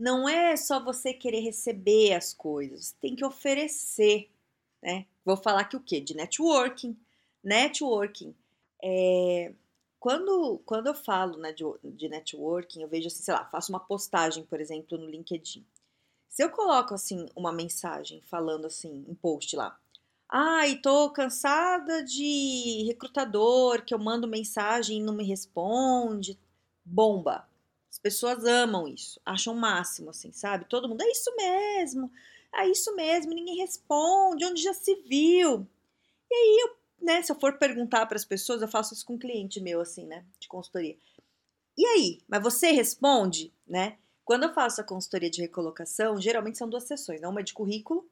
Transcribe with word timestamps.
Não 0.00 0.26
é 0.26 0.56
só 0.56 0.82
você 0.82 1.12
querer 1.12 1.40
receber 1.40 2.14
as 2.14 2.32
coisas, 2.32 2.92
tem 2.92 3.14
que 3.14 3.22
oferecer, 3.22 4.30
né? 4.82 5.04
Vou 5.22 5.36
falar 5.36 5.60
aqui 5.60 5.76
o 5.76 5.80
quê? 5.80 6.00
De 6.00 6.16
networking. 6.16 6.96
Networking. 7.44 8.34
É, 8.82 9.52
quando, 9.98 10.58
quando 10.64 10.86
eu 10.86 10.94
falo 10.94 11.36
né, 11.36 11.52
de, 11.52 11.64
de 11.84 12.08
networking, 12.08 12.80
eu 12.80 12.88
vejo 12.88 13.08
assim, 13.08 13.22
sei 13.22 13.34
lá, 13.34 13.44
faço 13.44 13.70
uma 13.70 13.78
postagem, 13.78 14.42
por 14.42 14.58
exemplo, 14.58 14.96
no 14.96 15.04
LinkedIn. 15.04 15.66
Se 16.30 16.42
eu 16.42 16.50
coloco 16.50 16.94
assim 16.94 17.26
uma 17.36 17.52
mensagem 17.52 18.22
falando 18.22 18.66
assim, 18.66 19.04
um 19.06 19.14
post 19.14 19.54
lá, 19.54 19.78
ai, 20.26 20.72
ah, 20.72 20.82
tô 20.82 21.10
cansada 21.10 22.02
de 22.02 22.84
recrutador 22.86 23.84
que 23.84 23.92
eu 23.92 23.98
mando 23.98 24.26
mensagem 24.26 24.98
e 24.98 25.02
não 25.02 25.12
me 25.12 25.24
responde, 25.24 26.38
bomba. 26.82 27.49
As 27.90 27.98
pessoas 27.98 28.44
amam 28.44 28.86
isso, 28.86 29.20
acham 29.24 29.52
o 29.52 29.56
máximo, 29.56 30.10
assim, 30.10 30.32
sabe? 30.32 30.64
Todo 30.66 30.88
mundo, 30.88 31.02
é 31.02 31.10
isso 31.10 31.34
mesmo, 31.36 32.10
é 32.54 32.68
isso 32.68 32.94
mesmo, 32.94 33.34
ninguém 33.34 33.56
responde, 33.56 34.44
onde 34.44 34.62
já 34.62 34.72
se 34.72 34.94
viu. 35.06 35.66
E 36.30 36.34
aí, 36.34 36.60
eu, 36.62 36.76
né, 37.04 37.22
se 37.22 37.32
eu 37.32 37.36
for 37.38 37.58
perguntar 37.58 38.06
para 38.06 38.16
as 38.16 38.24
pessoas, 38.24 38.62
eu 38.62 38.68
faço 38.68 38.94
isso 38.94 39.04
com 39.04 39.14
um 39.14 39.18
cliente 39.18 39.60
meu, 39.60 39.80
assim, 39.80 40.06
né, 40.06 40.24
de 40.38 40.46
consultoria. 40.46 40.96
E 41.76 41.86
aí, 41.86 42.20
mas 42.28 42.42
você 42.42 42.70
responde, 42.70 43.52
né? 43.66 43.96
Quando 44.24 44.44
eu 44.44 44.52
faço 44.52 44.80
a 44.80 44.84
consultoria 44.84 45.30
de 45.30 45.40
recolocação, 45.40 46.20
geralmente 46.20 46.58
são 46.58 46.68
duas 46.68 46.84
sessões, 46.84 47.20
né? 47.20 47.26
Uma 47.26 47.42
de 47.42 47.52
currículo, 47.52 48.08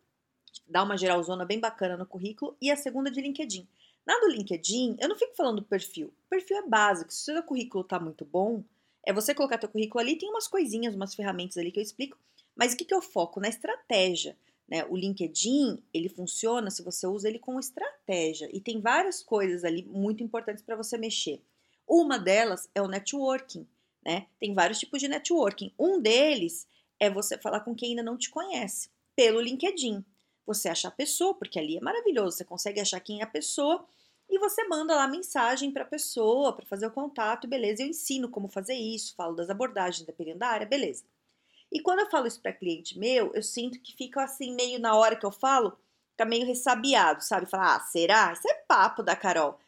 dá 0.66 0.82
uma 0.82 0.96
geralzona 0.96 1.44
bem 1.44 1.60
bacana 1.60 1.96
no 1.96 2.06
currículo, 2.06 2.56
e 2.60 2.70
a 2.70 2.76
segunda 2.76 3.10
de 3.10 3.20
LinkedIn. 3.20 3.68
Na 4.06 4.18
do 4.20 4.28
LinkedIn, 4.28 4.96
eu 4.98 5.08
não 5.08 5.16
fico 5.16 5.36
falando 5.36 5.56
do 5.56 5.66
perfil. 5.66 6.08
O 6.08 6.30
perfil 6.30 6.56
é 6.56 6.66
básico. 6.66 7.12
Se 7.12 7.30
o 7.30 7.34
seu 7.34 7.42
currículo 7.42 7.84
tá 7.84 8.00
muito 8.00 8.24
bom, 8.24 8.64
é 9.06 9.12
você 9.12 9.34
colocar 9.34 9.58
teu 9.58 9.68
currículo 9.68 10.00
ali, 10.00 10.16
tem 10.16 10.28
umas 10.28 10.48
coisinhas, 10.48 10.94
umas 10.94 11.14
ferramentas 11.14 11.56
ali 11.56 11.70
que 11.70 11.78
eu 11.78 11.82
explico, 11.82 12.18
mas 12.54 12.74
o 12.74 12.76
que, 12.76 12.84
que 12.84 12.94
eu 12.94 13.00
foco? 13.00 13.40
Na 13.40 13.48
estratégia. 13.48 14.36
Né? 14.68 14.84
O 14.84 14.96
LinkedIn, 14.96 15.82
ele 15.94 16.08
funciona 16.08 16.70
se 16.70 16.82
você 16.82 17.06
usa 17.06 17.28
ele 17.28 17.38
com 17.38 17.58
estratégia. 17.58 18.50
E 18.52 18.60
tem 18.60 18.80
várias 18.80 19.22
coisas 19.22 19.64
ali 19.64 19.84
muito 19.84 20.22
importantes 20.22 20.62
para 20.62 20.76
você 20.76 20.98
mexer. 20.98 21.40
Uma 21.86 22.18
delas 22.18 22.68
é 22.74 22.82
o 22.82 22.88
networking. 22.88 23.66
Né? 24.04 24.26
Tem 24.38 24.52
vários 24.52 24.78
tipos 24.78 25.00
de 25.00 25.08
networking. 25.08 25.72
Um 25.78 26.00
deles 26.00 26.66
é 27.00 27.08
você 27.08 27.38
falar 27.38 27.60
com 27.60 27.74
quem 27.74 27.90
ainda 27.90 28.02
não 28.02 28.18
te 28.18 28.28
conhece, 28.28 28.90
pelo 29.16 29.40
LinkedIn. 29.40 30.04
Você 30.44 30.68
achar 30.68 30.88
a 30.88 30.92
pessoa, 30.92 31.34
porque 31.34 31.58
ali 31.58 31.76
é 31.76 31.80
maravilhoso, 31.80 32.36
você 32.36 32.44
consegue 32.44 32.80
achar 32.80 33.00
quem 33.00 33.20
é 33.20 33.24
a 33.24 33.26
pessoa 33.26 33.86
e 34.28 34.38
você 34.38 34.64
manda 34.64 34.94
lá 34.94 35.08
mensagem 35.08 35.70
para 35.70 35.82
a 35.82 35.86
pessoa 35.86 36.52
para 36.52 36.66
fazer 36.66 36.86
o 36.86 36.90
contato, 36.90 37.48
beleza? 37.48 37.82
Eu 37.82 37.88
ensino 37.88 38.28
como 38.28 38.48
fazer 38.48 38.74
isso, 38.74 39.14
falo 39.14 39.34
das 39.34 39.48
abordagens 39.48 40.06
dependendo 40.06 40.40
da 40.40 40.48
área, 40.48 40.66
beleza. 40.66 41.04
E 41.72 41.80
quando 41.80 42.00
eu 42.00 42.10
falo 42.10 42.26
isso 42.26 42.40
para 42.40 42.52
cliente 42.52 42.98
meu, 42.98 43.32
eu 43.34 43.42
sinto 43.42 43.80
que 43.80 43.96
fica 43.96 44.22
assim 44.22 44.54
meio 44.54 44.78
na 44.78 44.94
hora 44.94 45.16
que 45.16 45.24
eu 45.24 45.32
falo, 45.32 45.78
fica 46.10 46.24
meio 46.24 46.46
ressabiado, 46.46 47.22
sabe? 47.22 47.48
Falar, 47.48 47.76
ah, 47.76 47.80
será? 47.80 48.32
Isso 48.32 48.48
é 48.48 48.54
papo 48.66 49.02
da 49.02 49.16
Carol. 49.16 49.58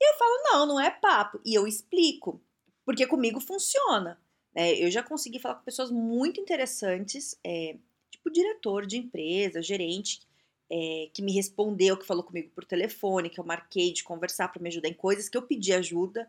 E 0.00 0.10
eu 0.10 0.18
falo, 0.18 0.42
não, 0.44 0.66
não 0.66 0.80
é 0.80 0.90
papo. 0.90 1.40
E 1.44 1.54
eu 1.54 1.66
explico, 1.66 2.40
porque 2.84 3.06
comigo 3.06 3.40
funciona. 3.40 4.20
Né? 4.54 4.74
Eu 4.74 4.90
já 4.90 5.02
consegui 5.02 5.38
falar 5.38 5.56
com 5.56 5.64
pessoas 5.64 5.90
muito 5.90 6.40
interessantes, 6.40 7.38
é, 7.44 7.76
tipo 8.10 8.30
diretor 8.30 8.86
de 8.86 8.98
empresa, 8.98 9.62
gerente, 9.62 10.20
é, 10.74 11.10
que 11.12 11.20
me 11.20 11.34
respondeu, 11.34 11.98
que 11.98 12.06
falou 12.06 12.24
comigo 12.24 12.50
por 12.54 12.64
telefone, 12.64 13.28
que 13.28 13.38
eu 13.38 13.44
marquei 13.44 13.92
de 13.92 14.02
conversar 14.02 14.48
para 14.48 14.62
me 14.62 14.70
ajudar 14.70 14.88
em 14.88 14.94
coisas 14.94 15.28
que 15.28 15.36
eu 15.36 15.42
pedi 15.42 15.70
ajuda. 15.70 16.26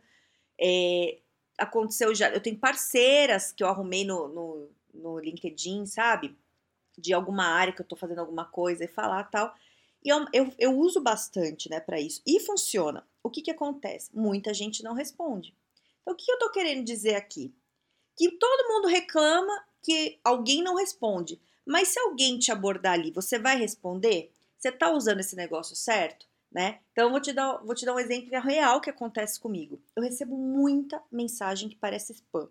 É, 0.60 1.20
aconteceu 1.58 2.14
já. 2.14 2.30
Eu 2.30 2.42
tenho 2.42 2.58
parceiras 2.58 3.54
que 3.54 3.64
eu 3.64 3.70
arrumei 3.70 4.04
no, 4.04 4.28
no, 4.28 4.70
no, 4.94 5.18
LinkedIn, 5.18 5.86
sabe? 5.86 6.38
De 6.98 7.14
alguma 7.14 7.46
área 7.46 7.72
que 7.72 7.82
eu 7.82 7.88
tô 7.88 7.96
fazendo 7.96 8.20
alguma 8.20 8.44
coisa 8.44 8.84
e 8.84 8.88
falar 8.88 9.24
tal. 9.32 9.56
E 10.04 10.10
eu, 10.10 10.26
eu, 10.34 10.54
eu 10.60 10.78
uso 10.78 11.00
bastante, 11.00 11.70
né, 11.70 11.80
para 11.80 12.02
isso. 12.02 12.22
E 12.28 12.38
funciona. 12.42 13.08
O 13.24 13.30
que 13.30 13.42
que 13.42 13.52
acontece? 13.52 14.10
Muita 14.14 14.54
gente 14.54 14.84
não 14.84 14.94
responde. 14.94 15.56
Então, 16.02 16.14
o 16.14 16.18
que 16.18 16.30
eu 16.30 16.38
tô 16.38 16.52
querendo 16.52 16.84
dizer 16.84 17.16
aqui? 17.16 17.56
Que 18.18 18.30
todo 18.32 18.68
mundo 18.68 18.90
reclama 18.90 19.54
que 19.82 20.20
alguém 20.22 20.62
não 20.62 20.76
responde. 20.76 21.40
Mas 21.66 21.88
se 21.88 22.00
alguém 22.02 22.38
te 22.38 22.52
abordar 22.52 22.94
ali, 22.94 23.10
você 23.10 23.40
vai 23.40 23.58
responder? 23.58 24.33
Você 24.64 24.70
está 24.70 24.90
usando 24.92 25.20
esse 25.20 25.36
negócio 25.36 25.76
certo? 25.76 26.26
Né? 26.50 26.80
Então, 26.94 27.06
eu 27.06 27.12
vou 27.12 27.20
te, 27.20 27.34
dar, 27.34 27.58
vou 27.58 27.76
te 27.76 27.86
dar 27.86 27.94
um 27.94 28.00
exemplo 28.00 28.30
real 28.40 28.80
que 28.80 28.90
acontece 28.90 29.38
comigo. 29.38 29.84
Eu 29.94 30.02
recebo 30.02 30.38
muita 30.38 31.04
mensagem 31.12 31.68
que 31.68 31.76
parece 31.76 32.14
spam. 32.14 32.48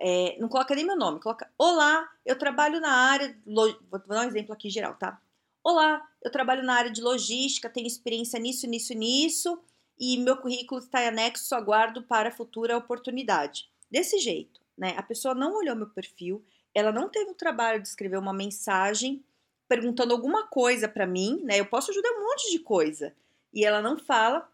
É, 0.00 0.38
não 0.38 0.48
coloca 0.48 0.74
nem 0.74 0.86
meu 0.86 0.96
nome, 0.96 1.20
coloca 1.20 1.52
Olá, 1.58 2.08
eu 2.24 2.38
trabalho 2.38 2.80
na 2.80 2.90
área. 2.90 3.38
Vou 3.44 4.00
dar 4.06 4.24
um 4.24 4.28
exemplo 4.28 4.54
aqui 4.54 4.70
geral, 4.70 4.94
tá? 4.94 5.20
Olá, 5.62 6.02
eu 6.22 6.30
trabalho 6.30 6.62
na 6.62 6.72
área 6.72 6.90
de 6.90 7.02
logística, 7.02 7.68
tenho 7.68 7.86
experiência 7.86 8.40
nisso, 8.40 8.66
nisso, 8.66 8.94
nisso, 8.94 9.62
e 9.98 10.16
meu 10.16 10.38
currículo 10.38 10.80
está 10.80 11.02
em 11.02 11.08
anexo, 11.08 11.54
aguardo 11.54 12.04
para 12.04 12.30
futura 12.30 12.74
oportunidade. 12.74 13.68
Desse 13.90 14.18
jeito, 14.18 14.62
né? 14.78 14.94
A 14.96 15.02
pessoa 15.02 15.34
não 15.34 15.56
olhou 15.56 15.76
meu 15.76 15.90
perfil, 15.90 16.42
ela 16.74 16.90
não 16.90 17.10
teve 17.10 17.32
o 17.32 17.34
trabalho 17.34 17.82
de 17.82 17.88
escrever 17.88 18.18
uma 18.18 18.32
mensagem 18.32 19.22
perguntando 19.68 20.12
alguma 20.12 20.46
coisa 20.46 20.88
para 20.88 21.06
mim, 21.06 21.40
né? 21.44 21.60
Eu 21.60 21.66
posso 21.66 21.90
ajudar 21.90 22.10
um 22.12 22.28
monte 22.28 22.50
de 22.50 22.58
coisa. 22.58 23.14
E 23.52 23.64
ela 23.64 23.82
não 23.82 23.98
fala 23.98 24.48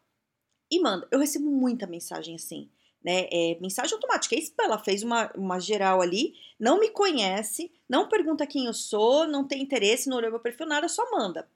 e 0.70 0.80
manda. 0.80 1.06
Eu 1.10 1.18
recebo 1.18 1.50
muita 1.50 1.86
mensagem 1.86 2.34
assim, 2.34 2.70
né? 3.04 3.28
É, 3.30 3.58
mensagem 3.60 3.94
automática. 3.94 4.34
É 4.34 4.38
isso, 4.38 4.54
ela 4.60 4.78
fez 4.78 5.02
uma, 5.02 5.30
uma 5.34 5.58
geral 5.58 6.00
ali, 6.00 6.34
não 6.58 6.80
me 6.80 6.90
conhece, 6.90 7.72
não 7.88 8.08
pergunta 8.08 8.46
quem 8.46 8.66
eu 8.66 8.74
sou, 8.74 9.26
não 9.26 9.46
tem 9.46 9.62
interesse, 9.62 10.08
não 10.08 10.16
olhou 10.16 10.30
meu 10.30 10.40
perfil, 10.40 10.66
nada, 10.66 10.88
só 10.88 11.10
manda. 11.10 11.48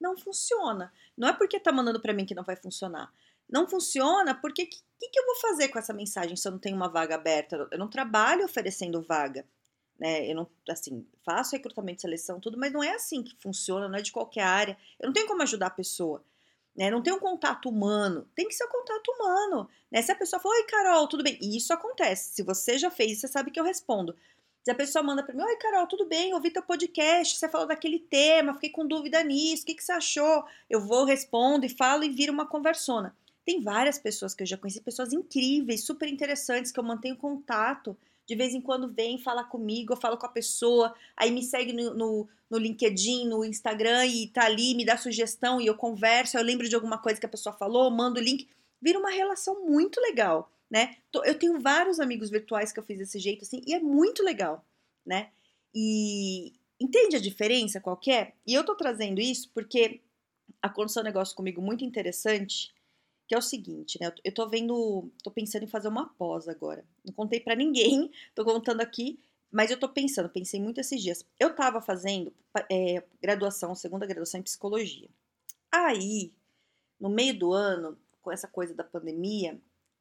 Não 0.00 0.16
funciona. 0.16 0.92
Não 1.16 1.28
é 1.28 1.32
porque 1.32 1.60
tá 1.60 1.70
mandando 1.70 2.00
para 2.00 2.14
mim 2.14 2.24
que 2.24 2.34
não 2.34 2.44
vai 2.44 2.56
funcionar. 2.56 3.12
Não 3.48 3.68
funciona 3.68 4.34
porque 4.34 4.62
o 4.62 4.66
que, 4.66 4.78
que, 4.98 5.08
que 5.08 5.20
eu 5.20 5.26
vou 5.26 5.36
fazer 5.36 5.68
com 5.68 5.78
essa 5.78 5.92
mensagem 5.92 6.36
se 6.36 6.46
eu 6.46 6.52
não 6.52 6.58
tenho 6.58 6.76
uma 6.76 6.88
vaga 6.88 7.16
aberta? 7.16 7.68
Eu 7.70 7.78
não 7.78 7.90
trabalho 7.90 8.44
oferecendo 8.44 9.02
vaga 9.02 9.44
né? 10.00 10.28
Eu 10.28 10.34
não, 10.34 10.50
assim, 10.68 11.06
faço 11.22 11.52
recrutamento 11.52 12.00
seleção, 12.00 12.40
tudo, 12.40 12.58
mas 12.58 12.72
não 12.72 12.82
é 12.82 12.94
assim 12.94 13.22
que 13.22 13.36
funciona, 13.38 13.86
não 13.86 13.98
é 13.98 14.02
de 14.02 14.10
qualquer 14.10 14.42
área. 14.42 14.78
Eu 14.98 15.06
não 15.06 15.12
tenho 15.12 15.26
como 15.26 15.42
ajudar 15.42 15.66
a 15.66 15.70
pessoa. 15.70 16.24
Né? 16.74 16.90
Não 16.90 17.02
tem 17.02 17.12
um 17.12 17.18
contato 17.18 17.68
humano, 17.68 18.26
tem 18.34 18.48
que 18.48 18.54
ser 18.54 18.64
um 18.64 18.70
contato 18.70 19.08
humano. 19.12 19.68
Né? 19.92 20.00
Se 20.00 20.10
a 20.10 20.14
pessoa 20.14 20.40
fala, 20.40 20.54
oi 20.54 20.64
Carol, 20.64 21.06
tudo 21.06 21.22
bem? 21.22 21.38
E 21.42 21.56
isso 21.56 21.74
acontece. 21.74 22.34
Se 22.34 22.42
você 22.42 22.78
já 22.78 22.90
fez, 22.90 23.20
você 23.20 23.28
sabe 23.28 23.50
que 23.50 23.60
eu 23.60 23.64
respondo. 23.64 24.16
Se 24.62 24.70
a 24.70 24.74
pessoa 24.74 25.02
manda 25.02 25.22
para 25.22 25.34
mim, 25.34 25.42
oi 25.42 25.56
Carol, 25.56 25.86
tudo 25.86 26.06
bem? 26.06 26.32
Ouvi 26.32 26.50
teu 26.50 26.62
podcast, 26.62 27.36
você 27.36 27.48
falou 27.48 27.66
daquele 27.66 27.98
tema, 27.98 28.54
fiquei 28.54 28.70
com 28.70 28.86
dúvida 28.86 29.22
nisso, 29.22 29.62
o 29.62 29.66
que, 29.66 29.74
que 29.74 29.84
você 29.84 29.92
achou? 29.92 30.44
Eu 30.68 30.80
vou, 30.80 31.04
respondo 31.04 31.66
e 31.66 31.68
falo 31.68 32.04
e 32.04 32.10
vira 32.10 32.32
uma 32.32 32.46
conversona. 32.46 33.14
Tem 33.44 33.60
várias 33.60 33.98
pessoas 33.98 34.34
que 34.34 34.42
eu 34.42 34.46
já 34.46 34.56
conheci, 34.56 34.80
pessoas 34.80 35.12
incríveis, 35.12 35.84
super 35.84 36.08
interessantes, 36.08 36.70
que 36.70 36.78
eu 36.78 36.84
mantenho 36.84 37.16
contato 37.16 37.96
de 38.30 38.36
vez 38.36 38.54
em 38.54 38.60
quando 38.60 38.86
vem 38.86 39.18
falar 39.18 39.42
comigo, 39.42 39.92
eu 39.92 39.96
falo 39.96 40.16
com 40.16 40.24
a 40.24 40.28
pessoa, 40.28 40.94
aí 41.16 41.32
me 41.32 41.42
segue 41.42 41.72
no, 41.72 41.92
no, 41.94 42.28
no, 42.48 42.58
LinkedIn, 42.58 43.26
no 43.26 43.44
Instagram 43.44 44.06
e 44.06 44.28
tá 44.28 44.44
ali, 44.44 44.72
me 44.72 44.84
dá 44.84 44.96
sugestão 44.96 45.60
e 45.60 45.66
eu 45.66 45.74
converso, 45.74 46.38
eu 46.38 46.44
lembro 46.44 46.68
de 46.68 46.76
alguma 46.76 46.96
coisa 46.96 47.18
que 47.18 47.26
a 47.26 47.28
pessoa 47.28 47.52
falou, 47.52 47.90
mando 47.90 48.20
o 48.20 48.22
link, 48.22 48.48
vira 48.80 49.00
uma 49.00 49.10
relação 49.10 49.66
muito 49.66 50.00
legal, 50.00 50.48
né? 50.70 50.98
Eu 51.24 51.36
tenho 51.36 51.58
vários 51.58 51.98
amigos 51.98 52.30
virtuais 52.30 52.70
que 52.70 52.78
eu 52.78 52.84
fiz 52.84 52.98
desse 52.98 53.18
jeito 53.18 53.42
assim 53.42 53.64
e 53.66 53.74
é 53.74 53.80
muito 53.80 54.22
legal, 54.22 54.64
né? 55.04 55.30
E 55.74 56.52
entende 56.78 57.16
a 57.16 57.20
diferença 57.20 57.80
qualquer? 57.80 58.36
E 58.46 58.54
eu 58.54 58.62
tô 58.62 58.76
trazendo 58.76 59.20
isso 59.20 59.50
porque 59.52 60.00
aconteceu 60.62 61.02
um 61.02 61.04
negócio 61.04 61.34
comigo 61.34 61.60
muito 61.60 61.84
interessante 61.84 62.72
que 63.30 63.34
é 63.36 63.38
o 63.38 63.42
seguinte, 63.42 63.96
né? 64.00 64.12
Eu 64.24 64.34
tô 64.34 64.48
vendo, 64.48 65.08
tô 65.22 65.30
pensando 65.30 65.62
em 65.62 65.68
fazer 65.68 65.86
uma 65.86 66.08
pós 66.14 66.48
agora. 66.48 66.84
Não 67.04 67.14
contei 67.14 67.38
para 67.38 67.54
ninguém, 67.54 68.10
tô 68.34 68.44
contando 68.44 68.80
aqui, 68.80 69.20
mas 69.52 69.70
eu 69.70 69.78
tô 69.78 69.88
pensando, 69.88 70.28
pensei 70.28 70.60
muito 70.60 70.80
esses 70.80 71.00
dias. 71.00 71.24
Eu 71.38 71.54
tava 71.54 71.80
fazendo 71.80 72.34
é, 72.68 73.00
graduação, 73.22 73.72
segunda 73.76 74.04
graduação 74.04 74.40
em 74.40 74.42
psicologia. 74.42 75.08
Aí, 75.70 76.32
no 76.98 77.08
meio 77.08 77.38
do 77.38 77.52
ano, 77.52 77.96
com 78.20 78.32
essa 78.32 78.48
coisa 78.48 78.74
da 78.74 78.82
pandemia, 78.82 79.56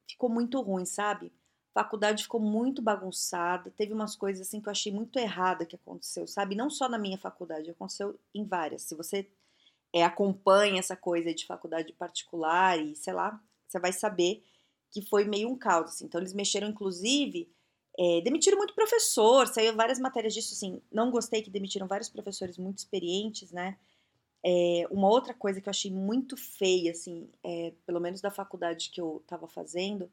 ficou 0.07 0.27
muito 0.27 0.59
ruim, 0.59 0.83
sabe? 0.83 1.31
faculdade 1.71 2.23
ficou 2.23 2.41
muito 2.41 2.81
bagunçada, 2.81 3.69
teve 3.69 3.93
umas 3.93 4.15
coisas 4.15 4.47
assim 4.47 4.59
que 4.59 4.67
eu 4.67 4.71
achei 4.71 4.91
muito 4.91 5.19
errada 5.19 5.67
que 5.67 5.75
aconteceu, 5.75 6.25
sabe? 6.25 6.55
Não 6.55 6.67
só 6.67 6.89
na 6.89 6.97
minha 6.97 7.17
faculdade, 7.17 7.69
aconteceu 7.69 8.19
em 8.33 8.43
várias. 8.43 8.81
Se 8.81 8.95
você 8.95 9.29
é, 9.93 10.03
acompanha 10.03 10.79
essa 10.79 10.95
coisa 10.95 11.33
de 11.33 11.45
faculdade 11.45 11.93
particular 11.93 12.79
e 12.79 12.95
sei 12.95 13.13
lá, 13.13 13.41
você 13.67 13.79
vai 13.79 13.91
saber 13.91 14.43
que 14.91 15.01
foi 15.01 15.25
meio 15.25 15.49
um 15.49 15.57
caos. 15.57 15.91
Assim. 15.91 16.05
Então 16.05 16.19
eles 16.19 16.33
mexeram, 16.33 16.67
inclusive, 16.67 17.49
é, 17.97 18.21
demitiram 18.21 18.57
muito 18.57 18.73
professor, 18.73 19.47
saiu 19.47 19.75
várias 19.75 19.99
matérias 19.99 20.33
disso, 20.33 20.53
assim. 20.53 20.81
Não 20.91 21.11
gostei 21.11 21.41
que 21.41 21.49
demitiram 21.49 21.87
vários 21.87 22.09
professores 22.09 22.57
muito 22.57 22.79
experientes, 22.79 23.51
né? 23.51 23.77
É, 24.43 24.87
uma 24.89 25.09
outra 25.09 25.33
coisa 25.33 25.59
que 25.59 25.67
eu 25.67 25.71
achei 25.71 25.91
muito 25.91 26.37
feia, 26.37 26.91
assim, 26.91 27.29
é, 27.43 27.73
pelo 27.85 27.99
menos 27.99 28.21
da 28.21 28.31
faculdade 28.31 28.89
que 28.89 29.01
eu 29.01 29.19
estava 29.21 29.47
fazendo, 29.47 30.09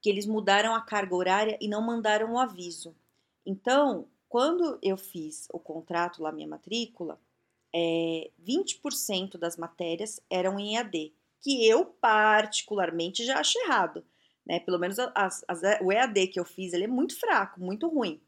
que 0.00 0.08
eles 0.08 0.26
mudaram 0.26 0.74
a 0.74 0.80
carga 0.80 1.14
horária 1.16 1.58
e 1.60 1.66
não 1.68 1.82
mandaram 1.82 2.30
o 2.30 2.34
um 2.34 2.38
aviso. 2.38 2.94
Então, 3.44 4.06
quando 4.28 4.78
eu 4.80 4.96
fiz 4.96 5.48
o 5.52 5.58
contrato 5.58 6.22
lá, 6.22 6.30
minha 6.30 6.46
matrícula, 6.46 7.20
é, 7.74 8.30
20% 8.46 9.36
das 9.36 9.56
matérias 9.56 10.20
eram 10.30 10.58
em 10.58 10.76
EAD, 10.76 11.12
que 11.40 11.66
eu 11.66 11.84
particularmente 11.84 13.24
já 13.24 13.38
acho 13.38 13.58
errado. 13.60 14.04
Né? 14.46 14.60
Pelo 14.60 14.78
menos 14.78 14.98
as, 14.98 15.44
as, 15.46 15.62
o 15.82 15.92
EAD 15.92 16.28
que 16.28 16.40
eu 16.40 16.44
fiz 16.44 16.72
ele 16.72 16.84
é 16.84 16.88
muito 16.88 17.18
fraco, 17.18 17.60
muito 17.60 17.88
ruim. 17.88 18.20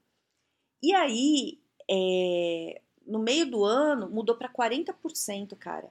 E 0.82 0.94
aí, 0.94 1.58
é, 1.90 2.80
no 3.06 3.18
meio 3.18 3.50
do 3.50 3.64
ano, 3.64 4.08
mudou 4.08 4.36
para 4.36 4.48
40%, 4.48 5.56
cara. 5.56 5.90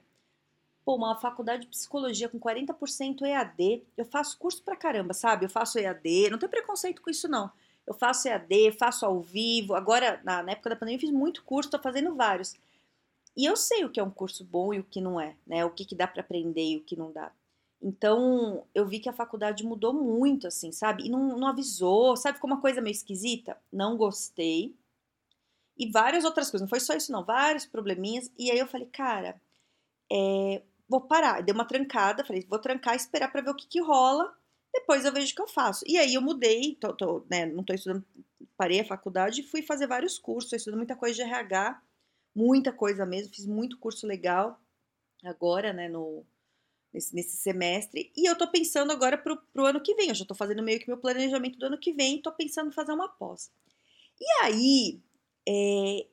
Pô, 0.84 0.96
uma 0.96 1.14
faculdade 1.16 1.62
de 1.62 1.68
psicologia 1.68 2.28
com 2.28 2.40
40% 2.40 3.22
EAD, 3.22 3.82
eu 3.96 4.04
faço 4.04 4.38
curso 4.38 4.62
pra 4.62 4.74
caramba, 4.74 5.12
sabe? 5.12 5.44
Eu 5.44 5.50
faço 5.50 5.78
EAD, 5.78 6.30
não 6.30 6.38
tem 6.38 6.48
preconceito 6.48 7.02
com 7.02 7.10
isso 7.10 7.28
não. 7.28 7.50
Eu 7.86 7.94
faço 7.94 8.28
EAD, 8.28 8.72
faço 8.72 9.04
ao 9.04 9.20
vivo. 9.20 9.74
Agora, 9.74 10.20
na, 10.24 10.42
na 10.42 10.52
época 10.52 10.70
da 10.70 10.76
pandemia, 10.76 10.96
eu 10.96 11.00
fiz 11.00 11.10
muito 11.10 11.44
curso, 11.44 11.70
tô 11.70 11.78
fazendo 11.78 12.14
vários. 12.14 12.54
E 13.36 13.44
eu 13.44 13.56
sei 13.56 13.84
o 13.84 13.90
que 13.90 14.00
é 14.00 14.02
um 14.02 14.10
curso 14.10 14.44
bom 14.44 14.74
e 14.74 14.80
o 14.80 14.84
que 14.84 15.00
não 15.00 15.20
é, 15.20 15.36
né? 15.46 15.64
O 15.64 15.70
que, 15.70 15.84
que 15.84 15.94
dá 15.94 16.06
para 16.06 16.20
aprender 16.20 16.64
e 16.64 16.76
o 16.76 16.84
que 16.84 16.96
não 16.96 17.12
dá. 17.12 17.32
Então, 17.82 18.66
eu 18.74 18.86
vi 18.86 19.00
que 19.00 19.08
a 19.08 19.12
faculdade 19.12 19.64
mudou 19.64 19.94
muito, 19.94 20.46
assim, 20.46 20.70
sabe? 20.70 21.06
E 21.06 21.08
não, 21.08 21.38
não 21.38 21.46
avisou, 21.48 22.16
sabe? 22.16 22.36
Ficou 22.36 22.50
uma 22.50 22.60
coisa 22.60 22.80
meio 22.80 22.92
esquisita. 22.92 23.56
Não 23.72 23.96
gostei. 23.96 24.76
E 25.78 25.90
várias 25.90 26.24
outras 26.24 26.50
coisas. 26.50 26.62
Não 26.62 26.68
foi 26.68 26.80
só 26.80 26.94
isso, 26.94 27.10
não. 27.10 27.24
Vários 27.24 27.64
probleminhas. 27.64 28.30
E 28.38 28.50
aí 28.50 28.58
eu 28.58 28.66
falei, 28.66 28.86
cara, 28.86 29.40
é, 30.12 30.62
vou 30.88 31.00
parar. 31.00 31.42
Dei 31.42 31.54
uma 31.54 31.64
trancada. 31.64 32.24
Falei, 32.24 32.44
vou 32.48 32.58
trancar 32.58 32.94
e 32.94 32.98
esperar 32.98 33.32
para 33.32 33.40
ver 33.40 33.50
o 33.50 33.56
que, 33.56 33.66
que 33.66 33.80
rola. 33.80 34.36
Depois 34.72 35.04
eu 35.06 35.12
vejo 35.12 35.32
o 35.32 35.36
que 35.36 35.42
eu 35.42 35.48
faço. 35.48 35.82
E 35.88 35.96
aí 35.96 36.14
eu 36.14 36.20
mudei. 36.20 36.76
Tô, 36.78 36.92
tô, 36.94 37.24
né, 37.30 37.46
não 37.46 37.64
tô 37.64 37.72
estudando. 37.72 38.04
Parei 38.58 38.80
a 38.80 38.84
faculdade 38.84 39.40
e 39.40 39.44
fui 39.44 39.62
fazer 39.62 39.86
vários 39.86 40.18
cursos. 40.18 40.52
estudando 40.52 40.78
muita 40.78 40.96
coisa 40.96 41.14
de 41.14 41.22
RH 41.22 41.80
muita 42.34 42.72
coisa 42.72 43.04
mesmo, 43.06 43.34
fiz 43.34 43.46
muito 43.46 43.78
curso 43.78 44.06
legal 44.06 44.60
agora, 45.24 45.72
né, 45.72 45.88
no, 45.88 46.24
nesse, 46.92 47.14
nesse 47.14 47.36
semestre. 47.36 48.12
E 48.16 48.28
eu 48.28 48.36
tô 48.36 48.50
pensando 48.50 48.92
agora 48.92 49.18
pro, 49.18 49.36
pro 49.52 49.66
ano 49.66 49.82
que 49.82 49.94
vem, 49.94 50.08
eu 50.08 50.14
já 50.14 50.24
tô 50.24 50.34
fazendo 50.34 50.62
meio 50.62 50.80
que 50.80 50.88
meu 50.88 50.98
planejamento 50.98 51.58
do 51.58 51.66
ano 51.66 51.78
que 51.78 51.92
vem, 51.92 52.20
tô 52.20 52.32
pensando 52.32 52.68
em 52.68 52.74
fazer 52.74 52.92
uma 52.92 53.08
pós. 53.08 53.50
E 54.20 54.44
aí, 54.44 55.00
é, 55.48 56.06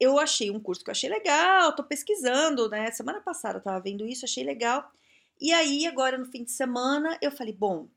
eu 0.00 0.18
achei 0.18 0.50
um 0.50 0.60
curso 0.60 0.82
que 0.82 0.90
eu 0.90 0.92
achei 0.92 1.08
legal, 1.08 1.74
tô 1.74 1.84
pesquisando, 1.84 2.68
né, 2.68 2.90
semana 2.90 3.20
passada 3.20 3.58
eu 3.58 3.62
tava 3.62 3.80
vendo 3.80 4.06
isso, 4.06 4.24
achei 4.24 4.44
legal. 4.44 4.90
E 5.40 5.52
aí, 5.52 5.86
agora 5.86 6.18
no 6.18 6.26
fim 6.26 6.44
de 6.44 6.52
semana, 6.52 7.18
eu 7.20 7.30
falei, 7.30 7.52
bom, 7.52 7.88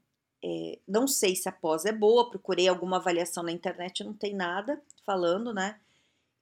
é, 0.43 0.79
não 0.87 1.07
sei 1.07 1.35
se 1.35 1.49
a 1.49 1.51
pós 1.51 1.85
é 1.85 1.91
boa, 1.91 2.29
procurei 2.29 2.67
alguma 2.67 2.97
avaliação 2.97 3.43
na 3.43 3.51
internet, 3.51 4.03
não 4.03 4.13
tem 4.13 4.33
nada 4.35 4.81
falando, 5.05 5.53
né? 5.53 5.79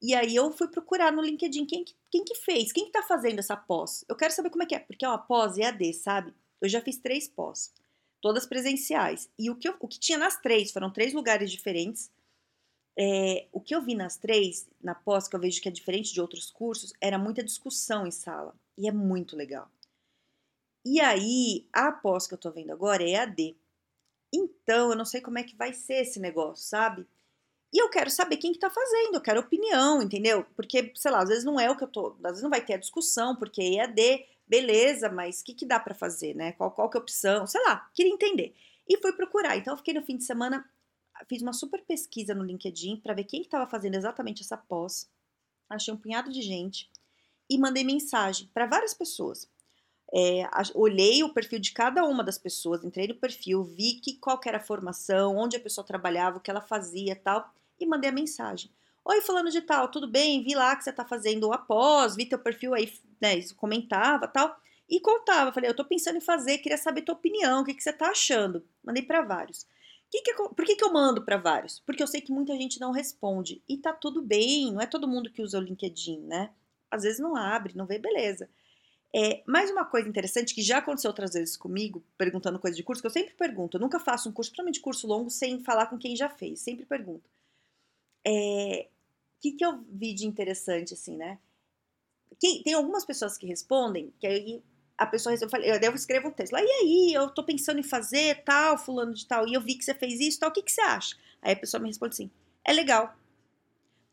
E 0.04 0.14
aí 0.14 0.36
eu 0.36 0.52
fui 0.52 0.68
procurar 0.68 1.14
no 1.14 1.22
LinkedIn 1.22 1.66
quem, 1.66 1.86
quem 2.12 2.26
que 2.26 2.36
fez, 2.36 2.74
quem 2.74 2.88
que 2.88 2.92
tá 2.92 3.02
fazendo 3.02 3.40
essa 3.40 3.56
pós. 3.56 4.04
Eu 4.10 4.18
quero 4.18 4.34
saber 4.34 4.50
como 4.50 4.62
é 4.62 4.66
que 4.66 4.76
é, 4.76 4.80
porque 4.80 5.06
é 5.06 5.08
uma 5.08 5.18
pós 5.18 5.58
EAD, 5.58 5.94
sabe? 5.94 6.34
Eu 6.60 6.68
já 6.68 6.82
fiz 6.82 6.98
três 6.98 7.26
pós, 7.30 7.74
todas 8.20 8.46
presenciais. 8.46 9.30
E 9.40 9.50
o 9.50 9.56
que, 9.56 9.66
eu, 9.66 9.78
o 9.80 9.88
que 9.88 9.98
tinha 9.98 10.18
nas 10.18 10.36
três, 10.42 10.74
foram 10.74 10.92
três 10.92 11.14
lugares 11.14 11.50
diferentes. 11.50 12.12
É, 13.00 13.48
o 13.54 13.62
que 13.62 13.74
eu 13.74 13.82
vi 13.82 13.96
nas 13.96 14.18
três, 14.18 14.68
na 14.82 14.94
pós, 14.94 15.30
que 15.30 15.38
eu 15.38 15.40
vejo 15.40 15.62
que 15.62 15.70
é 15.70 15.72
diferente 15.72 16.14
de 16.14 16.20
outros 16.20 16.52
cursos, 16.52 16.92
era 17.00 17.18
muita 17.18 17.42
discussão 17.42 18.06
em 18.06 18.12
sala. 18.12 18.54
E 18.78 18.90
é 18.90 18.92
muito 18.92 19.38
legal. 19.38 19.72
E 20.86 21.00
aí, 21.00 21.66
a 21.72 21.94
pós 21.94 22.28
que 22.28 22.34
eu 22.34 22.38
tô 22.38 22.52
vendo 22.52 22.74
agora 22.74 23.02
é 23.04 23.12
EAD. 23.12 23.56
Então, 24.34 24.90
eu 24.90 24.98
não 24.98 25.06
sei 25.06 25.22
como 25.22 25.40
é 25.40 25.44
que 25.44 25.56
vai 25.56 25.72
ser 25.72 26.02
esse 26.02 26.20
negócio, 26.20 26.66
sabe? 26.66 27.08
E 27.74 27.82
eu 27.82 27.90
quero 27.90 28.12
saber 28.12 28.38
quem 28.38 28.54
que 28.54 28.60
tá 28.60 28.70
fazendo, 28.70 29.16
eu 29.16 29.22
quero 29.22 29.40
opinião, 29.40 30.00
entendeu? 30.00 30.46
Porque, 30.56 30.92
sei 30.96 31.10
lá, 31.10 31.24
às 31.24 31.30
vezes 31.30 31.44
não 31.44 31.60
é 31.60 31.72
o 31.72 31.76
que 31.76 31.84
eu 31.84 31.88
tô, 31.88 32.16
às 32.24 32.34
vezes 32.34 32.44
não 32.44 32.50
vai 32.52 32.64
ter 32.64 32.76
a 32.76 32.78
discussão, 32.78 33.36
porque 33.36 33.64
EAD, 33.64 34.24
beleza, 34.48 35.10
mas 35.10 35.42
o 35.42 35.44
que, 35.44 35.56
que 35.56 35.66
dá 35.66 35.80
para 35.80 35.96
fazer, 35.96 36.36
né? 36.36 36.52
Qual, 36.52 36.70
qual 36.70 36.88
que 36.88 36.98
é 36.98 37.00
a 37.00 37.02
opção? 37.02 37.48
Sei 37.48 37.60
lá, 37.64 37.90
queria 37.96 38.14
entender. 38.14 38.54
E 38.88 38.96
fui 39.00 39.12
procurar. 39.14 39.58
Então, 39.58 39.74
eu 39.74 39.78
fiquei 39.78 39.96
no 39.96 40.04
fim 40.04 40.16
de 40.16 40.24
semana, 40.24 40.70
fiz 41.28 41.42
uma 41.42 41.52
super 41.52 41.82
pesquisa 41.82 42.36
no 42.36 42.44
LinkedIn 42.44 42.98
para 42.98 43.16
ver 43.16 43.24
quem 43.24 43.42
que 43.42 43.50
tava 43.50 43.68
fazendo 43.68 43.96
exatamente 43.96 44.44
essa 44.44 44.56
pós. 44.56 45.10
Achei 45.68 45.92
um 45.92 45.98
punhado 45.98 46.32
de 46.32 46.44
gente 46.44 46.92
e 47.50 47.58
mandei 47.58 47.84
mensagem 47.84 48.48
para 48.54 48.68
várias 48.68 48.94
pessoas. 48.94 49.50
É, 50.14 50.48
olhei 50.76 51.24
o 51.24 51.34
perfil 51.34 51.58
de 51.58 51.72
cada 51.72 52.04
uma 52.06 52.24
das 52.24 52.38
pessoas, 52.38 52.84
entrei 52.84 53.08
no 53.08 53.16
perfil, 53.16 53.64
vi 53.64 53.96
que 53.96 54.14
qual 54.18 54.40
era 54.46 54.58
a 54.58 54.64
formação, 54.64 55.36
onde 55.38 55.58
a 55.58 55.60
pessoa 55.60 55.84
trabalhava, 55.84 56.38
o 56.38 56.40
que 56.40 56.52
ela 56.52 56.62
fazia 56.62 57.16
tal 57.16 57.52
e 57.84 57.88
mandei 57.88 58.10
a 58.10 58.14
mensagem. 58.14 58.72
Oi, 59.06 59.22
fulano 59.22 59.50
de 59.50 59.62
tal, 59.62 59.90
tudo 59.90 60.08
bem? 60.08 60.44
Vi 60.44 60.56
lá 60.56 60.76
que 60.76 60.84
você 60.84 60.92
tá 60.92 61.06
fazendo 61.06 61.48
o 61.48 61.54
após, 61.54 62.16
vi 62.16 62.26
teu 62.26 62.40
perfil 62.40 62.74
aí, 62.74 62.92
né, 63.22 63.42
comentava 63.58 64.28
tal. 64.28 64.56
E 64.90 65.00
contava, 65.00 65.52
falei, 65.52 65.70
eu 65.70 65.76
tô 65.76 65.84
pensando 65.86 66.18
em 66.18 66.22
fazer, 66.22 66.58
queria 66.60 66.78
saber 66.78 67.02
tua 67.02 67.16
opinião, 67.16 67.62
o 67.62 67.66
que, 67.66 67.74
que 67.74 67.84
você 67.84 67.92
tá 67.92 68.10
achando? 68.10 68.66
Mandei 68.84 69.04
para 69.04 69.22
vários. 69.22 69.66
Que 70.10 70.22
que 70.22 70.34
por 70.34 70.66
que, 70.66 70.76
que 70.76 70.84
eu 70.84 70.94
mando 70.94 71.24
para 71.24 71.38
vários? 71.38 71.80
Porque 71.80 72.04
eu 72.04 72.08
sei 72.08 72.22
que 72.22 72.32
muita 72.32 72.54
gente 72.54 72.80
não 72.80 72.92
responde. 72.92 73.64
E 73.68 73.78
tá 73.78 73.92
tudo 73.92 74.22
bem, 74.22 74.72
não 74.72 74.80
é 74.80 74.86
todo 74.86 75.08
mundo 75.08 75.32
que 75.32 75.42
usa 75.42 75.58
o 75.58 75.62
LinkedIn, 75.62 76.20
né? 76.20 76.52
Às 76.92 77.04
vezes 77.04 77.20
não 77.20 77.36
abre, 77.36 77.76
não 77.76 77.88
vê, 77.88 77.98
beleza. 77.98 78.48
É, 79.16 79.44
mais 79.48 79.70
uma 79.72 79.86
coisa 79.86 80.08
interessante 80.08 80.56
que 80.56 80.62
já 80.62 80.78
aconteceu 80.78 81.10
outras 81.10 81.34
vezes 81.34 81.58
comigo, 81.58 82.04
perguntando 82.18 82.60
coisa 82.60 82.76
de 82.76 82.84
curso, 82.84 83.02
que 83.02 83.08
eu 83.08 83.12
sempre 83.12 83.34
pergunto, 83.36 83.78
eu 83.78 83.82
nunca 83.82 84.00
faço 84.00 84.28
um 84.30 84.32
curso, 84.32 84.50
principalmente 84.52 84.80
curso 84.80 85.08
longo, 85.08 85.30
sem 85.30 85.64
falar 85.64 85.88
com 85.88 85.98
quem 85.98 86.16
já 86.16 86.30
fez, 86.30 86.62
sempre 86.62 86.86
pergunto. 86.86 87.30
É, 88.26 88.88
que, 89.42 89.52
que 89.52 89.66
eu 89.66 89.84
vi 89.90 90.14
de 90.14 90.26
interessante, 90.26 90.94
assim, 90.94 91.18
né? 91.18 91.38
Quem, 92.40 92.64
tem 92.64 92.74
algumas 92.74 93.06
pessoas 93.06 93.38
que 93.38 93.46
respondem, 93.46 94.14
que 94.20 94.26
aí 94.26 94.64
a 94.98 95.06
pessoa, 95.06 95.36
eu 95.36 95.50
falei, 95.50 95.72
eu 95.72 95.80
devo 95.80 95.96
escrever 95.96 96.28
um 96.28 96.32
texto 96.32 96.54
lá, 96.54 96.62
e 96.62 96.66
aí, 96.66 97.14
eu 97.14 97.30
tô 97.30 97.44
pensando 97.44 97.80
em 97.80 97.84
fazer 97.84 98.44
tal, 98.44 98.78
fulano 98.78 99.14
de 99.14 99.26
tal, 99.26 99.48
e 99.48 99.54
eu 99.54 99.62
vi 99.62 99.76
que 99.76 99.84
você 99.84 99.94
fez 99.94 100.20
isso, 100.20 100.40
tal, 100.40 100.50
o 100.50 100.54
que, 100.54 100.62
que 100.62 100.72
você 100.72 100.82
acha? 100.82 101.16
Aí 101.42 101.54
a 101.54 101.58
pessoa 101.58 101.82
me 101.82 101.90
responde 101.90 102.14
assim, 102.14 102.32
é 102.64 102.72
legal. 102.72 103.16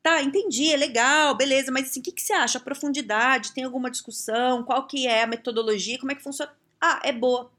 Tá, 0.02 0.22
entendi, 0.22 0.72
é 0.72 0.76
legal, 0.76 1.36
beleza, 1.36 1.70
mas 1.70 1.90
assim, 1.90 2.00
o 2.00 2.02
que, 2.02 2.12
que 2.12 2.22
você 2.22 2.32
acha? 2.32 2.58
A 2.58 2.60
profundidade, 2.60 3.52
tem 3.52 3.64
alguma 3.64 3.90
discussão? 3.90 4.64
Qual 4.64 4.86
que 4.86 5.06
é 5.06 5.22
a 5.22 5.26
metodologia? 5.26 5.98
Como 5.98 6.10
é 6.10 6.14
que 6.14 6.22
funciona? 6.22 6.52
Ah, 6.80 7.00
é 7.04 7.12
boa. 7.12 7.52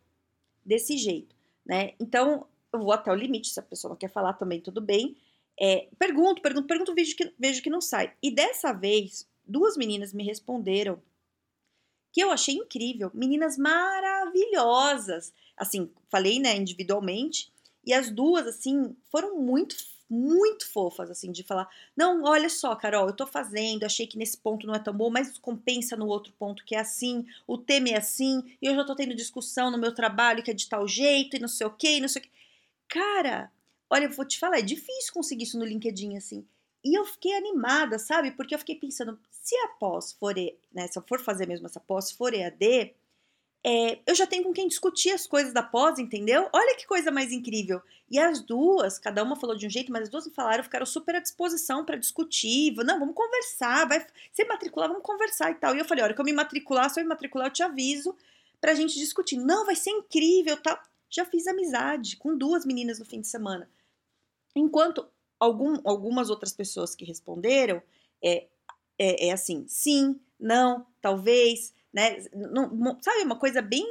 Desse 0.65 0.97
jeito, 0.97 1.35
né? 1.65 1.93
Então, 1.99 2.47
eu 2.73 2.79
vou 2.79 2.91
até 2.91 3.11
o 3.11 3.15
limite, 3.15 3.49
se 3.49 3.59
a 3.59 3.63
pessoa 3.63 3.89
não 3.89 3.95
quer 3.95 4.09
falar 4.09 4.33
também, 4.33 4.59
tudo 4.59 4.81
bem. 4.81 5.15
É, 5.63 5.87
pergunto, 5.99 6.41
pergunto, 6.41 6.65
pergunto, 6.65 6.95
vejo 6.95 7.15
que, 7.15 7.31
vejo 7.37 7.61
que 7.61 7.69
não 7.69 7.79
sai. 7.79 8.15
E 8.19 8.31
dessa 8.31 8.73
vez, 8.73 9.29
duas 9.45 9.77
meninas 9.77 10.11
me 10.11 10.23
responderam 10.23 10.99
que 12.11 12.19
eu 12.19 12.31
achei 12.31 12.55
incrível. 12.55 13.11
Meninas 13.13 13.59
maravilhosas. 13.59 15.31
Assim, 15.55 15.91
falei, 16.09 16.39
né, 16.39 16.57
individualmente. 16.57 17.53
E 17.85 17.93
as 17.93 18.09
duas, 18.09 18.47
assim, 18.47 18.95
foram 19.11 19.37
muito, 19.39 19.75
muito 20.09 20.67
fofas, 20.67 21.11
assim, 21.11 21.31
de 21.31 21.43
falar: 21.43 21.69
não, 21.95 22.23
olha 22.23 22.49
só, 22.49 22.75
Carol, 22.75 23.07
eu 23.07 23.15
tô 23.15 23.27
fazendo, 23.27 23.83
achei 23.83 24.07
que 24.07 24.17
nesse 24.17 24.39
ponto 24.39 24.65
não 24.65 24.73
é 24.73 24.79
tão 24.79 24.93
bom, 24.95 25.11
mas 25.11 25.37
compensa 25.37 25.95
no 25.95 26.07
outro 26.07 26.33
ponto 26.39 26.65
que 26.65 26.73
é 26.73 26.79
assim, 26.79 27.23
o 27.45 27.55
tema 27.55 27.89
é 27.89 27.97
assim, 27.97 28.57
e 28.59 28.65
eu 28.65 28.75
já 28.75 28.83
tô 28.83 28.95
tendo 28.95 29.13
discussão 29.13 29.69
no 29.69 29.77
meu 29.77 29.93
trabalho 29.93 30.41
que 30.43 30.49
é 30.49 30.55
de 30.55 30.67
tal 30.67 30.87
jeito, 30.87 31.35
e 31.35 31.39
não 31.39 31.47
sei 31.47 31.67
o 31.67 31.71
quê, 31.71 31.97
e 31.97 32.01
não 32.01 32.07
sei 32.07 32.21
o 32.21 32.25
quê. 32.25 32.31
Cara, 32.87 33.51
Olha, 33.93 34.05
eu 34.05 34.11
vou 34.11 34.23
te 34.23 34.39
falar, 34.39 34.59
é 34.59 34.61
difícil 34.61 35.13
conseguir 35.13 35.43
isso 35.43 35.59
no 35.59 35.65
LinkedIn, 35.65 36.15
assim. 36.15 36.47
E 36.81 36.97
eu 36.97 37.03
fiquei 37.05 37.35
animada, 37.35 37.99
sabe? 37.99 38.31
Porque 38.31 38.55
eu 38.55 38.59
fiquei 38.59 38.75
pensando, 38.75 39.19
se 39.29 39.53
a 39.57 39.67
pós 39.67 40.13
for, 40.13 40.33
né, 40.73 40.87
se 40.87 40.97
eu 40.97 41.03
for 41.05 41.19
fazer 41.19 41.45
mesmo 41.45 41.65
essa 41.65 41.79
pós, 41.81 42.09
for 42.09 42.33
EAD, 42.33 42.95
é, 43.65 43.99
eu 44.07 44.15
já 44.15 44.25
tenho 44.25 44.45
com 44.45 44.53
quem 44.53 44.69
discutir 44.69 45.11
as 45.11 45.27
coisas 45.27 45.53
da 45.53 45.61
pós, 45.61 45.99
entendeu? 45.99 46.47
Olha 46.53 46.77
que 46.77 46.87
coisa 46.87 47.11
mais 47.11 47.33
incrível. 47.33 47.81
E 48.09 48.17
as 48.17 48.39
duas, 48.39 48.97
cada 48.97 49.21
uma 49.21 49.35
falou 49.35 49.57
de 49.57 49.67
um 49.67 49.69
jeito, 49.69 49.91
mas 49.91 50.03
as 50.03 50.09
duas 50.09 50.25
falaram, 50.33 50.63
ficaram 50.63 50.85
super 50.85 51.17
à 51.17 51.19
disposição 51.19 51.83
para 51.83 51.97
discutir. 51.97 52.73
Não, 52.85 52.97
vamos 52.97 53.13
conversar, 53.13 53.85
vai 53.89 54.07
se 54.31 54.45
matricular, 54.45 54.87
vamos 54.87 55.03
conversar 55.03 55.51
e 55.51 55.55
tal. 55.55 55.75
E 55.75 55.79
eu 55.79 55.85
falei, 55.85 56.05
olha, 56.05 56.13
que 56.13 56.21
eu 56.21 56.25
me 56.25 56.31
matricular, 56.31 56.89
se 56.89 56.97
eu 56.97 57.03
me 57.03 57.09
matricular, 57.09 57.47
eu 57.47 57.53
te 57.53 57.61
aviso 57.61 58.15
pra 58.61 58.73
gente 58.73 58.97
discutir. 58.97 59.35
Não, 59.35 59.65
vai 59.65 59.75
ser 59.75 59.89
incrível, 59.89 60.55
tal. 60.55 60.81
Já 61.09 61.25
fiz 61.25 61.45
amizade 61.45 62.15
com 62.15 62.37
duas 62.37 62.65
meninas 62.65 62.97
no 62.97 63.05
fim 63.05 63.19
de 63.19 63.27
semana 63.27 63.67
Enquanto 64.55 65.07
algum, 65.39 65.79
algumas 65.83 66.29
outras 66.29 66.53
pessoas 66.53 66.95
que 66.95 67.05
responderam 67.05 67.81
é, 68.23 68.47
é, 68.97 69.27
é 69.27 69.31
assim, 69.31 69.65
sim, 69.67 70.19
não, 70.39 70.85
talvez, 71.01 71.73
né? 71.93 72.23
Não, 72.33 72.97
sabe, 73.01 73.23
uma 73.23 73.37
coisa 73.37 73.61
bem 73.61 73.85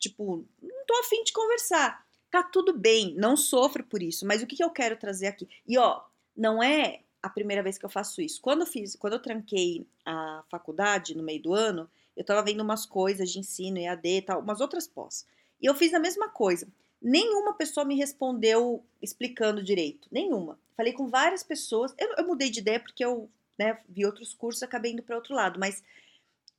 tipo, 0.00 0.44
não 0.60 0.86
tô 0.86 0.94
afim 1.00 1.22
de 1.22 1.32
conversar. 1.32 2.04
Tá 2.30 2.42
tudo 2.42 2.72
bem, 2.72 3.14
não 3.16 3.36
sofro 3.36 3.84
por 3.84 4.02
isso, 4.02 4.26
mas 4.26 4.42
o 4.42 4.46
que, 4.46 4.56
que 4.56 4.64
eu 4.64 4.70
quero 4.70 4.96
trazer 4.96 5.26
aqui? 5.26 5.48
E 5.66 5.76
ó, 5.76 6.00
não 6.34 6.62
é 6.62 7.02
a 7.22 7.28
primeira 7.28 7.62
vez 7.62 7.76
que 7.76 7.84
eu 7.84 7.90
faço 7.90 8.22
isso. 8.22 8.40
Quando 8.40 8.60
eu 8.60 8.66
fiz, 8.66 8.96
quando 8.96 9.14
eu 9.14 9.18
tranquei 9.18 9.86
a 10.06 10.42
faculdade 10.48 11.16
no 11.16 11.22
meio 11.22 11.42
do 11.42 11.52
ano, 11.52 11.90
eu 12.16 12.24
tava 12.24 12.42
vendo 12.42 12.62
umas 12.62 12.86
coisas 12.86 13.30
de 13.30 13.38
ensino, 13.38 13.78
EAD 13.78 14.08
e 14.08 14.22
tal, 14.22 14.40
umas 14.40 14.60
outras 14.60 14.86
pós. 14.86 15.26
E 15.60 15.66
eu 15.66 15.74
fiz 15.74 15.92
a 15.92 15.98
mesma 15.98 16.28
coisa. 16.28 16.66
Nenhuma 17.00 17.54
pessoa 17.54 17.84
me 17.84 17.96
respondeu 17.96 18.84
explicando 19.00 19.62
direito. 19.62 20.08
Nenhuma. 20.10 20.58
Falei 20.76 20.92
com 20.92 21.08
várias 21.08 21.42
pessoas. 21.42 21.94
Eu, 21.98 22.14
eu 22.18 22.26
mudei 22.26 22.50
de 22.50 22.60
ideia 22.60 22.80
porque 22.80 23.04
eu 23.04 23.30
né, 23.58 23.78
vi 23.88 24.04
outros 24.04 24.34
cursos 24.34 24.62
acabei 24.62 24.92
indo 24.92 25.02
para 25.02 25.16
outro 25.16 25.34
lado. 25.34 25.58
Mas 25.58 25.82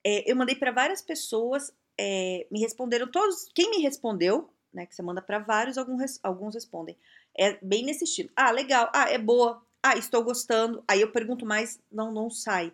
é, 0.03 0.29
eu 0.29 0.35
mandei 0.35 0.55
para 0.55 0.71
várias 0.71 1.01
pessoas, 1.01 1.73
é, 1.97 2.47
me 2.51 2.59
responderam 2.59 3.07
todos. 3.07 3.47
Quem 3.53 3.69
me 3.69 3.81
respondeu, 3.81 4.49
né, 4.73 4.85
que 4.85 4.95
você 4.95 5.01
manda 5.01 5.21
para 5.21 5.39
vários, 5.39 5.77
alguns, 5.77 6.19
alguns 6.23 6.55
respondem. 6.55 6.97
É 7.37 7.57
bem 7.61 7.83
nesse 7.83 8.03
estilo. 8.03 8.29
Ah, 8.35 8.51
legal. 8.51 8.89
Ah, 8.93 9.09
é 9.09 9.17
boa. 9.17 9.63
Ah, 9.81 9.97
estou 9.97 10.23
gostando. 10.23 10.83
Aí 10.87 11.01
eu 11.01 11.11
pergunto 11.11 11.45
mais, 11.45 11.79
não, 11.91 12.11
não 12.11 12.29
sai. 12.29 12.71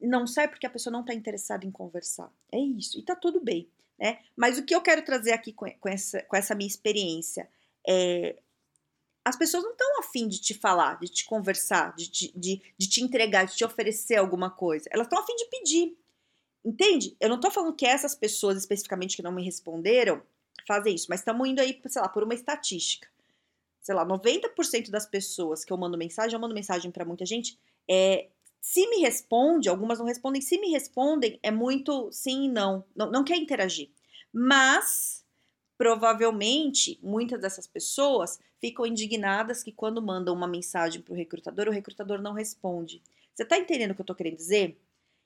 Não 0.00 0.26
sai 0.26 0.46
porque 0.48 0.66
a 0.66 0.70
pessoa 0.70 0.92
não 0.92 1.00
está 1.00 1.12
interessada 1.12 1.66
em 1.66 1.70
conversar. 1.70 2.32
É 2.52 2.58
isso. 2.58 2.98
E 2.98 3.02
tá 3.02 3.16
tudo 3.16 3.40
bem. 3.40 3.68
Né? 3.98 4.18
Mas 4.36 4.58
o 4.58 4.64
que 4.64 4.74
eu 4.74 4.80
quero 4.80 5.02
trazer 5.02 5.32
aqui 5.32 5.52
com, 5.52 5.70
com, 5.78 5.88
essa, 5.88 6.22
com 6.22 6.36
essa 6.36 6.54
minha 6.54 6.68
experiência 6.68 7.48
é. 7.86 8.36
As 9.24 9.36
pessoas 9.36 9.62
não 9.62 9.72
estão 9.72 10.00
afim 10.00 10.26
de 10.26 10.40
te 10.40 10.54
falar, 10.54 10.98
de 10.98 11.08
te 11.08 11.26
conversar, 11.26 11.94
de, 11.94 12.10
de, 12.10 12.62
de, 12.78 12.88
te 12.88 13.02
entregar, 13.02 13.44
de 13.44 13.54
te 13.54 13.62
oferecer 13.62 14.16
alguma 14.16 14.48
coisa. 14.48 14.88
Elas 14.90 15.06
estão 15.06 15.18
afim 15.18 15.36
de 15.36 15.44
pedir. 15.46 15.98
Entende? 16.64 17.14
Eu 17.20 17.28
não 17.28 17.36
estou 17.36 17.50
falando 17.50 17.76
que 17.76 17.84
essas 17.84 18.14
pessoas 18.14 18.56
especificamente 18.56 19.16
que 19.16 19.22
não 19.22 19.30
me 19.30 19.44
responderam 19.44 20.22
fazem 20.66 20.94
isso, 20.94 21.06
mas 21.10 21.20
estamos 21.20 21.46
indo 21.46 21.60
aí, 21.60 21.78
sei 21.88 22.00
lá, 22.00 22.08
por 22.08 22.22
uma 22.22 22.32
estatística. 22.32 23.06
Sei 23.82 23.94
lá, 23.94 24.04
90% 24.06 24.90
das 24.90 25.04
pessoas 25.04 25.62
que 25.62 25.72
eu 25.72 25.76
mando 25.76 25.98
mensagem, 25.98 26.34
eu 26.34 26.40
mando 26.40 26.54
mensagem 26.54 26.90
para 26.90 27.04
muita 27.04 27.26
gente, 27.26 27.58
é, 27.88 28.28
se 28.60 28.86
me 28.88 29.00
responde, 29.00 29.68
algumas 29.68 29.98
não 29.98 30.06
respondem, 30.06 30.42
se 30.42 30.58
me 30.58 30.70
respondem, 30.70 31.38
é 31.42 31.50
muito 31.50 32.10
sim 32.12 32.46
e 32.46 32.48
não, 32.48 32.84
não, 32.94 33.10
não 33.10 33.24
quer 33.24 33.36
interagir. 33.36 33.90
Mas, 34.32 35.24
provavelmente, 35.76 36.98
muitas 37.02 37.40
dessas 37.40 37.66
pessoas 37.66 38.38
ficam 38.60 38.84
indignadas 38.84 39.62
que 39.62 39.72
quando 39.72 40.02
mandam 40.02 40.34
uma 40.34 40.48
mensagem 40.48 41.00
para 41.00 41.12
o 41.12 41.16
recrutador, 41.16 41.68
o 41.68 41.72
recrutador 41.72 42.20
não 42.20 42.32
responde. 42.32 43.02
Você 43.34 43.44
está 43.44 43.56
entendendo 43.56 43.92
o 43.92 43.94
que 43.94 44.00
eu 44.00 44.04
estou 44.04 44.16
querendo 44.16 44.36
dizer? 44.36 44.78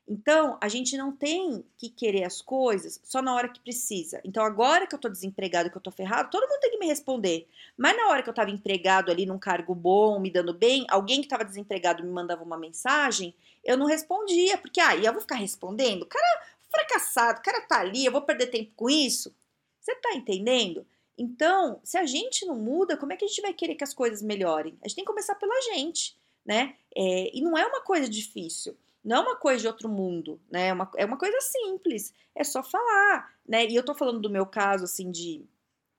Então, 0.06 0.58
a 0.60 0.68
gente 0.68 0.96
não 0.96 1.12
tem 1.12 1.64
que 1.78 1.88
querer 1.88 2.24
as 2.24 2.42
coisas 2.42 3.00
só 3.04 3.22
na 3.22 3.34
hora 3.34 3.48
que 3.48 3.60
precisa. 3.60 4.20
Então, 4.24 4.44
agora 4.44 4.86
que 4.86 4.94
eu 4.94 4.98
tô 4.98 5.08
desempregado, 5.08 5.70
que 5.70 5.76
eu 5.76 5.82
tô 5.82 5.90
ferrado, 5.90 6.30
todo 6.30 6.48
mundo 6.48 6.60
tem 6.60 6.72
que 6.72 6.78
me 6.78 6.86
responder. 6.86 7.48
Mas 7.76 7.96
na 7.96 8.08
hora 8.08 8.22
que 8.22 8.28
eu 8.28 8.34
tava 8.34 8.50
empregado 8.50 9.10
ali 9.10 9.24
num 9.24 9.38
cargo 9.38 9.74
bom, 9.74 10.18
me 10.18 10.30
dando 10.30 10.52
bem, 10.52 10.84
alguém 10.88 11.22
que 11.22 11.28
tava 11.28 11.44
desempregado 11.44 12.02
me 12.02 12.10
mandava 12.10 12.42
uma 12.42 12.58
mensagem, 12.58 13.34
eu 13.64 13.76
não 13.76 13.86
respondia, 13.86 14.58
porque 14.58 14.80
aí 14.80 15.06
ah, 15.06 15.10
eu 15.10 15.12
vou 15.12 15.20
ficar 15.20 15.36
respondendo? 15.36 16.02
O 16.02 16.06
cara 16.06 16.42
fracassado, 16.70 17.40
o 17.40 17.42
cara 17.42 17.60
tá 17.60 17.80
ali, 17.80 18.04
eu 18.04 18.12
vou 18.12 18.22
perder 18.22 18.46
tempo 18.48 18.72
com 18.74 18.90
isso? 18.90 19.32
Você 19.80 19.94
tá 19.96 20.14
entendendo? 20.14 20.86
Então, 21.16 21.80
se 21.84 21.96
a 21.96 22.06
gente 22.06 22.44
não 22.46 22.56
muda, 22.56 22.96
como 22.96 23.12
é 23.12 23.16
que 23.16 23.24
a 23.24 23.28
gente 23.28 23.42
vai 23.42 23.52
querer 23.52 23.74
que 23.74 23.84
as 23.84 23.94
coisas 23.94 24.22
melhorem? 24.22 24.76
A 24.82 24.88
gente 24.88 24.96
tem 24.96 25.04
que 25.04 25.10
começar 25.10 25.34
pela 25.34 25.60
gente, 25.62 26.16
né? 26.44 26.74
É, 26.96 27.36
e 27.36 27.40
não 27.40 27.56
é 27.56 27.66
uma 27.66 27.82
coisa 27.82 28.08
difícil. 28.08 28.76
Não 29.04 29.16
é 29.16 29.20
uma 29.20 29.36
coisa 29.36 29.60
de 29.60 29.66
outro 29.66 29.88
mundo, 29.88 30.40
né? 30.50 30.68
É 30.68 30.72
uma, 30.72 30.90
é 30.96 31.04
uma 31.04 31.18
coisa 31.18 31.38
simples. 31.40 32.14
É 32.34 32.44
só 32.44 32.62
falar, 32.62 33.34
né? 33.46 33.66
E 33.66 33.74
eu 33.74 33.84
tô 33.84 33.94
falando 33.94 34.20
do 34.20 34.30
meu 34.30 34.46
caso, 34.46 34.84
assim, 34.84 35.10
de, 35.10 35.44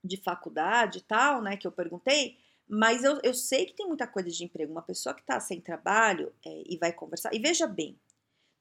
de 0.03 0.17
faculdade 0.17 0.99
e 0.99 1.01
tal, 1.01 1.41
né? 1.41 1.57
Que 1.57 1.67
eu 1.67 1.71
perguntei. 1.71 2.37
Mas 2.67 3.03
eu, 3.03 3.19
eu 3.23 3.33
sei 3.33 3.65
que 3.65 3.75
tem 3.75 3.87
muita 3.87 4.07
coisa 4.07 4.29
de 4.29 4.43
emprego. 4.43 4.71
Uma 4.71 4.81
pessoa 4.81 5.13
que 5.13 5.21
está 5.21 5.39
sem 5.39 5.59
trabalho 5.59 6.33
é, 6.45 6.63
e 6.65 6.77
vai 6.77 6.93
conversar. 6.93 7.33
E 7.33 7.39
veja 7.39 7.67
bem, 7.67 7.99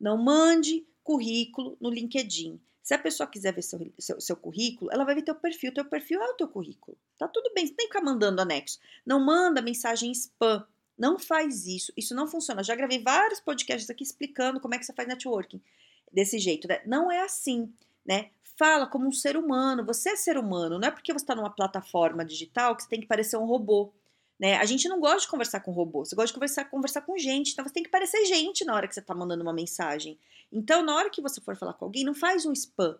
não 0.00 0.18
mande 0.18 0.86
currículo 1.04 1.76
no 1.80 1.88
LinkedIn. 1.88 2.60
Se 2.82 2.94
a 2.94 2.98
pessoa 2.98 3.28
quiser 3.28 3.54
ver 3.54 3.62
seu, 3.62 3.92
seu, 3.98 4.20
seu, 4.20 4.36
currículo, 4.36 4.90
ela 4.92 5.04
vai 5.04 5.14
ver 5.14 5.22
teu 5.22 5.36
perfil. 5.36 5.72
Teu 5.72 5.84
perfil 5.84 6.20
é 6.20 6.30
o 6.30 6.34
teu 6.34 6.48
currículo. 6.48 6.98
Tá 7.16 7.28
tudo 7.28 7.52
bem, 7.54 7.64
você 7.64 7.74
tem 7.74 7.86
que 7.86 7.92
ficar 7.92 8.04
mandando 8.04 8.42
anexo. 8.42 8.80
Não 9.06 9.24
manda 9.24 9.62
mensagem 9.62 10.10
spam. 10.10 10.66
Não 11.02 11.18
faz 11.18 11.66
isso. 11.66 11.92
Isso 11.96 12.14
não 12.14 12.28
funciona. 12.28 12.62
já 12.62 12.76
gravei 12.76 13.02
vários 13.02 13.40
podcasts 13.40 13.90
aqui 13.90 14.04
explicando 14.04 14.60
como 14.60 14.76
é 14.76 14.78
que 14.78 14.86
você 14.86 14.92
faz 14.92 15.08
networking 15.08 15.60
desse 16.12 16.38
jeito. 16.38 16.68
Né? 16.68 16.80
Não 16.86 17.10
é 17.10 17.22
assim, 17.22 17.74
né? 18.06 18.30
Fala 18.56 18.86
como 18.86 19.08
um 19.08 19.10
ser 19.10 19.36
humano. 19.36 19.84
Você 19.84 20.10
é 20.10 20.16
ser 20.16 20.38
humano. 20.38 20.78
Não 20.78 20.86
é 20.86 20.92
porque 20.92 21.12
você 21.12 21.24
está 21.24 21.34
numa 21.34 21.50
plataforma 21.50 22.24
digital 22.24 22.76
que 22.76 22.84
você 22.84 22.88
tem 22.88 23.00
que 23.00 23.08
parecer 23.08 23.36
um 23.36 23.46
robô. 23.46 23.92
Né? 24.38 24.54
A 24.58 24.64
gente 24.64 24.88
não 24.88 25.00
gosta 25.00 25.22
de 25.22 25.28
conversar 25.28 25.58
com 25.58 25.72
robô. 25.72 26.04
Você 26.04 26.14
gosta 26.14 26.28
de 26.28 26.34
conversar, 26.34 26.66
conversar 26.66 27.00
com 27.00 27.18
gente. 27.18 27.50
Então 27.50 27.66
você 27.66 27.74
tem 27.74 27.82
que 27.82 27.90
parecer 27.90 28.24
gente 28.24 28.64
na 28.64 28.72
hora 28.72 28.86
que 28.86 28.94
você 28.94 29.00
está 29.00 29.12
mandando 29.12 29.42
uma 29.42 29.52
mensagem. 29.52 30.16
Então, 30.52 30.84
na 30.84 30.94
hora 30.94 31.10
que 31.10 31.20
você 31.20 31.40
for 31.40 31.56
falar 31.56 31.72
com 31.72 31.84
alguém, 31.84 32.04
não 32.04 32.14
faz 32.14 32.46
um 32.46 32.52
spam. 32.52 32.96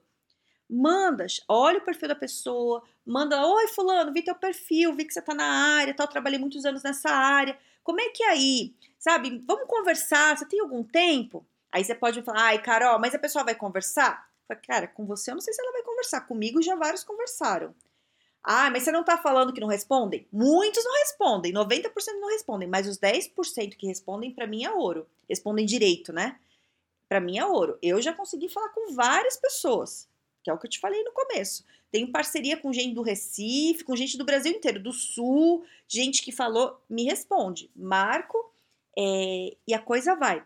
Manda, 0.68 1.26
olha 1.48 1.78
o 1.78 1.84
perfil 1.84 2.08
da 2.08 2.14
pessoa, 2.14 2.82
manda, 3.04 3.46
oi 3.46 3.68
fulano, 3.68 4.12
vi 4.12 4.22
teu 4.22 4.34
perfil, 4.34 4.94
vi 4.94 5.04
que 5.04 5.12
você 5.12 5.20
está 5.20 5.34
na 5.34 5.44
área, 5.76 5.94
tal, 5.94 6.08
trabalhei 6.08 6.38
muitos 6.38 6.64
anos 6.64 6.82
nessa 6.82 7.10
área 7.10 7.58
como 7.82 8.00
é 8.00 8.08
que 8.10 8.22
é 8.22 8.28
aí? 8.28 8.74
Sabe, 8.98 9.42
vamos 9.46 9.66
conversar, 9.66 10.36
você 10.36 10.46
tem 10.46 10.60
algum 10.60 10.84
tempo? 10.84 11.44
Aí 11.70 11.84
você 11.84 11.94
pode 11.94 12.22
falar, 12.22 12.42
ai, 12.44 12.62
Carol, 12.62 12.98
mas 12.98 13.14
a 13.14 13.18
pessoa 13.18 13.44
vai 13.44 13.54
conversar? 13.54 14.30
Eu 14.48 14.56
cara, 14.66 14.86
com 14.86 15.06
você 15.06 15.30
eu 15.30 15.34
não 15.34 15.40
sei 15.40 15.52
se 15.52 15.62
ela 15.62 15.72
vai 15.72 15.82
conversar. 15.82 16.20
Comigo 16.22 16.60
já 16.60 16.74
vários 16.74 17.02
conversaram. 17.02 17.74
Ah, 18.44 18.70
mas 18.70 18.82
você 18.82 18.92
não 18.92 19.04
tá 19.04 19.16
falando 19.16 19.52
que 19.52 19.60
não 19.60 19.68
respondem? 19.68 20.26
Muitos 20.30 20.84
não 20.84 20.92
respondem, 20.98 21.52
90% 21.52 22.20
não 22.20 22.28
respondem, 22.28 22.68
mas 22.68 22.86
os 22.86 22.98
10% 22.98 23.76
que 23.76 23.86
respondem 23.86 24.32
para 24.32 24.46
mim 24.46 24.64
é 24.64 24.70
ouro. 24.70 25.06
Respondem 25.28 25.64
direito, 25.64 26.12
né? 26.12 26.38
Para 27.08 27.20
mim 27.20 27.38
é 27.38 27.46
ouro. 27.46 27.78
Eu 27.80 28.02
já 28.02 28.12
consegui 28.12 28.48
falar 28.48 28.68
com 28.70 28.94
várias 28.94 29.36
pessoas, 29.36 30.08
que 30.42 30.50
é 30.50 30.52
o 30.52 30.58
que 30.58 30.66
eu 30.66 30.70
te 30.70 30.80
falei 30.80 31.02
no 31.04 31.12
começo. 31.12 31.64
Tenho 31.90 32.10
parceria 32.10 32.56
com 32.56 32.72
gente 32.72 32.94
do 32.94 33.02
Recife, 33.02 33.84
com 33.84 33.94
gente 33.94 34.16
do 34.16 34.24
Brasil 34.24 34.52
inteiro, 34.52 34.82
do 34.82 34.92
Sul, 34.92 35.64
gente 35.86 36.22
que 36.22 36.32
falou, 36.32 36.80
me 36.88 37.04
responde, 37.04 37.70
marco 37.76 38.50
é, 38.96 39.56
e 39.66 39.74
a 39.74 39.78
coisa 39.78 40.14
vai. 40.14 40.44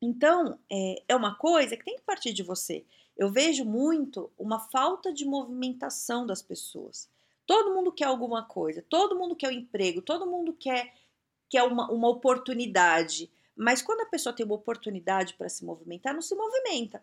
Então, 0.00 0.58
é, 0.70 1.02
é 1.08 1.16
uma 1.16 1.34
coisa 1.34 1.76
que 1.76 1.84
tem 1.84 1.96
que 1.96 2.02
partir 2.02 2.32
de 2.32 2.42
você. 2.42 2.84
Eu 3.16 3.30
vejo 3.30 3.64
muito 3.64 4.30
uma 4.38 4.60
falta 4.60 5.12
de 5.12 5.24
movimentação 5.24 6.24
das 6.26 6.40
pessoas. 6.40 7.08
Todo 7.46 7.74
mundo 7.74 7.90
quer 7.90 8.04
alguma 8.04 8.44
coisa, 8.44 8.84
todo 8.88 9.18
mundo 9.18 9.34
quer 9.34 9.48
um 9.48 9.52
emprego, 9.52 10.00
todo 10.00 10.26
mundo 10.26 10.52
quer, 10.52 10.94
quer 11.48 11.64
uma, 11.64 11.90
uma 11.90 12.08
oportunidade. 12.08 13.30
Mas 13.56 13.82
quando 13.82 14.02
a 14.02 14.06
pessoa 14.06 14.32
tem 14.32 14.46
uma 14.46 14.54
oportunidade 14.54 15.34
para 15.34 15.48
se 15.48 15.64
movimentar, 15.64 16.14
não 16.14 16.22
se 16.22 16.34
movimenta. 16.34 17.02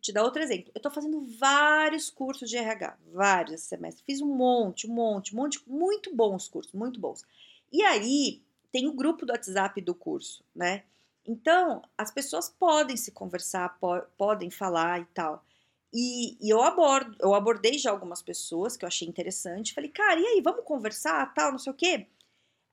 Vou 0.00 0.02
te 0.02 0.12
dar 0.12 0.24
outro 0.24 0.42
exemplo. 0.42 0.72
Eu 0.74 0.78
estou 0.78 0.90
fazendo 0.90 1.20
vários 1.38 2.08
cursos 2.08 2.48
de 2.48 2.56
RH, 2.56 2.96
vários 3.12 3.56
esse 3.56 3.66
semestre. 3.66 4.02
Fiz 4.06 4.22
um 4.22 4.34
monte, 4.34 4.88
um 4.88 4.94
monte, 4.94 5.34
um 5.34 5.36
monte, 5.36 5.62
muito 5.66 6.16
bons 6.16 6.48
cursos, 6.48 6.72
muito 6.72 6.98
bons. 6.98 7.22
E 7.70 7.82
aí 7.82 8.42
tem 8.72 8.88
o 8.88 8.94
grupo 8.94 9.26
do 9.26 9.32
WhatsApp 9.32 9.78
do 9.82 9.94
curso, 9.94 10.42
né? 10.56 10.84
Então, 11.26 11.82
as 11.98 12.10
pessoas 12.10 12.48
podem 12.48 12.96
se 12.96 13.12
conversar, 13.12 13.78
po 13.78 14.00
podem 14.16 14.50
falar 14.50 15.02
e 15.02 15.04
tal. 15.12 15.44
E, 15.92 16.38
e, 16.40 16.48
eu 16.48 16.62
abordo, 16.62 17.14
eu 17.20 17.34
abordei 17.34 17.76
já 17.76 17.90
algumas 17.90 18.22
pessoas 18.22 18.78
que 18.78 18.86
eu 18.86 18.88
achei 18.88 19.06
interessante. 19.06 19.74
Falei, 19.74 19.90
cara, 19.90 20.18
e 20.18 20.24
aí, 20.24 20.40
vamos 20.40 20.64
conversar, 20.64 21.34
tal, 21.34 21.52
não 21.52 21.58
sei 21.58 21.72
o 21.72 21.76
quê. 21.76 22.06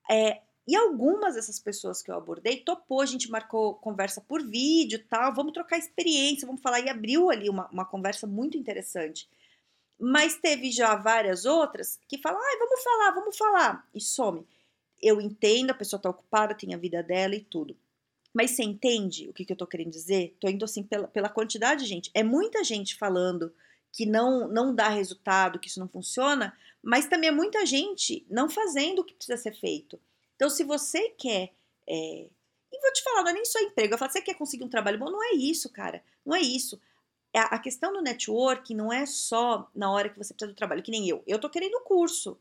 É, 0.09 0.41
e 0.67 0.75
algumas 0.75 1.35
dessas 1.35 1.59
pessoas 1.59 2.01
que 2.01 2.11
eu 2.11 2.15
abordei 2.15 2.57
topou, 2.57 2.99
a 2.99 3.05
gente 3.05 3.31
marcou 3.31 3.75
conversa 3.75 4.19
por 4.19 4.45
vídeo 4.45 5.01
tal, 5.09 5.33
vamos 5.33 5.53
trocar 5.53 5.77
experiência, 5.77 6.45
vamos 6.45 6.61
falar, 6.61 6.81
e 6.81 6.89
abriu 6.89 7.29
ali 7.29 7.49
uma, 7.49 7.69
uma 7.69 7.85
conversa 7.85 8.27
muito 8.27 8.57
interessante. 8.57 9.29
Mas 9.97 10.37
teve 10.37 10.69
já 10.69 10.93
várias 10.95 11.45
outras 11.45 11.99
que 12.07 12.17
falam, 12.17 12.39
ai, 12.39 12.57
vamos 12.57 12.83
falar, 12.83 13.11
vamos 13.11 13.37
falar, 13.37 13.89
e 13.95 14.01
some. 14.01 14.45
Eu 15.01 15.21
entendo, 15.21 15.71
a 15.71 15.75
pessoa 15.75 16.01
tá 16.01 16.09
ocupada, 16.09 16.53
tem 16.53 16.73
a 16.73 16.77
vida 16.77 17.01
dela 17.01 17.35
e 17.35 17.41
tudo. 17.41 17.77
Mas 18.33 18.51
você 18.51 18.63
entende 18.63 19.29
o 19.29 19.33
que, 19.33 19.45
que 19.45 19.53
eu 19.53 19.57
tô 19.57 19.65
querendo 19.65 19.91
dizer? 19.91 20.35
Tô 20.39 20.49
indo 20.49 20.65
assim 20.65 20.83
pela, 20.83 21.07
pela 21.07 21.29
quantidade 21.29 21.83
de 21.83 21.89
gente. 21.89 22.11
É 22.13 22.23
muita 22.23 22.63
gente 22.63 22.95
falando 22.95 23.53
que 23.91 24.05
não, 24.05 24.47
não 24.47 24.75
dá 24.75 24.89
resultado, 24.89 25.59
que 25.59 25.69
isso 25.69 25.79
não 25.79 25.87
funciona, 25.87 26.55
mas 26.83 27.07
também 27.07 27.29
é 27.29 27.31
muita 27.31 27.65
gente 27.65 28.25
não 28.29 28.49
fazendo 28.49 28.99
o 28.99 29.03
que 29.03 29.15
precisa 29.15 29.37
ser 29.37 29.55
feito. 29.55 29.99
Então, 30.37 30.49
se 30.49 30.63
você 30.63 31.09
quer. 31.09 31.51
É, 31.89 32.29
e 32.71 32.81
vou 32.81 32.93
te 32.93 33.03
falar, 33.03 33.23
não 33.23 33.31
é 33.31 33.33
nem 33.33 33.45
só 33.45 33.59
emprego. 33.59 33.95
Eu 33.95 33.97
falo, 33.97 34.11
você 34.11 34.21
quer 34.21 34.35
conseguir 34.35 34.63
um 34.63 34.69
trabalho 34.69 34.99
bom? 34.99 35.11
Não 35.11 35.23
é 35.23 35.33
isso, 35.35 35.69
cara. 35.69 36.01
Não 36.25 36.35
é 36.35 36.41
isso. 36.41 36.79
A 37.33 37.59
questão 37.59 37.93
do 37.93 38.01
network 38.01 38.73
não 38.73 38.91
é 38.91 39.05
só 39.05 39.69
na 39.75 39.91
hora 39.91 40.09
que 40.09 40.17
você 40.17 40.33
precisa 40.33 40.51
do 40.51 40.55
trabalho, 40.57 40.81
que 40.83 40.91
nem 40.91 41.07
eu. 41.07 41.23
Eu 41.27 41.39
tô 41.39 41.49
querendo 41.49 41.79
curso. 41.81 42.37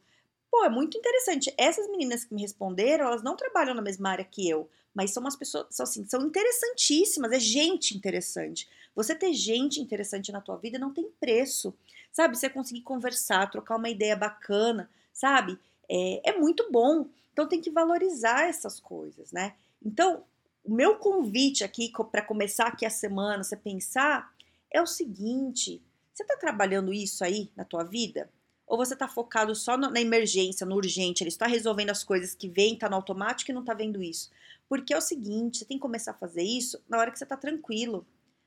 Pô, 0.51 0.65
é 0.65 0.71
muito 0.71 0.97
interessante. 0.99 1.53
Essas 1.59 1.89
meninas 1.91 2.25
que 2.25 2.35
me 2.35 2.43
responderam, 2.43 3.07
elas 3.07 3.23
não 3.23 3.37
trabalham 3.37 3.75
na 3.75 3.83
mesma 3.83 4.11
área 4.11 4.25
que 4.25 4.49
eu, 4.49 4.71
mas 4.95 5.11
são 5.13 5.23
umas 5.23 5.37
pessoas, 5.37 5.67
são, 5.71 5.85
assim, 5.85 6.05
são 6.07 6.23
interessantíssimas, 6.27 7.33
é 7.33 7.41
gente 7.41 7.97
interessante. 7.97 8.69
Você 8.95 9.15
ter 9.15 9.35
gente 9.35 9.81
interessante 9.81 10.33
na 10.33 10.41
tua 10.41 10.57
vida 10.57 10.79
não 10.79 10.93
tem 10.95 11.11
preço, 11.21 11.75
sabe? 12.13 12.37
Você 12.39 12.49
conseguir 12.49 12.83
conversar, 12.83 13.51
trocar 13.51 13.77
uma 13.77 13.91
ideia 13.91 14.17
bacana, 14.17 14.89
sabe? 15.13 15.59
É, 15.91 16.31
é 16.31 16.39
muito 16.39 16.71
bom. 16.71 17.07
Então 17.37 17.47
tem 17.47 17.61
que 17.61 17.71
valorizar 17.71 18.49
essas 18.49 18.81
coisas, 18.81 19.31
né? 19.31 19.57
Então, 19.85 20.25
o 20.65 20.73
meu 20.73 20.97
convite 20.97 21.63
aqui 21.63 21.93
para 22.11 22.23
começar 22.23 22.69
aqui 22.69 22.87
a 22.87 22.89
semana, 22.89 23.45
você 23.45 23.55
pensar, 23.55 24.35
é 24.73 24.81
o 24.81 24.87
seguinte: 24.87 25.83
você 26.15 26.23
está 26.23 26.35
trabalhando 26.39 26.95
isso 26.95 27.23
aí 27.23 27.51
na 27.55 27.63
tua 27.63 27.85
vida? 27.85 28.31
Ou 28.67 28.79
você 28.79 28.95
está 28.95 29.07
focado 29.07 29.55
só 29.55 29.77
na 29.77 30.01
emergência, 30.01 30.65
no 30.65 30.77
urgente, 30.77 31.23
ele 31.23 31.29
está 31.29 31.47
resolvendo 31.47 31.91
as 31.91 32.03
coisas 32.03 32.35
que 32.35 32.49
vem, 32.49 32.73
está 32.73 32.89
no 32.89 32.97
automático 32.97 33.51
e 33.51 33.55
não 33.55 33.61
está 33.61 33.75
vendo 33.75 34.03
isso? 34.03 34.31
Porque 34.67 34.95
é 34.95 34.97
o 34.97 35.03
seguinte, 35.03 35.59
você 35.59 35.67
tem 35.67 35.77
que 35.77 35.83
começar 35.83 36.13
a 36.13 36.19
fazer 36.19 36.43
isso 36.43 36.83
na 36.89 36.97
hora 36.97 37.11
que 37.11 37.19
você 37.19 37.25
está 37.25 37.37
tranquilo, 37.37 38.07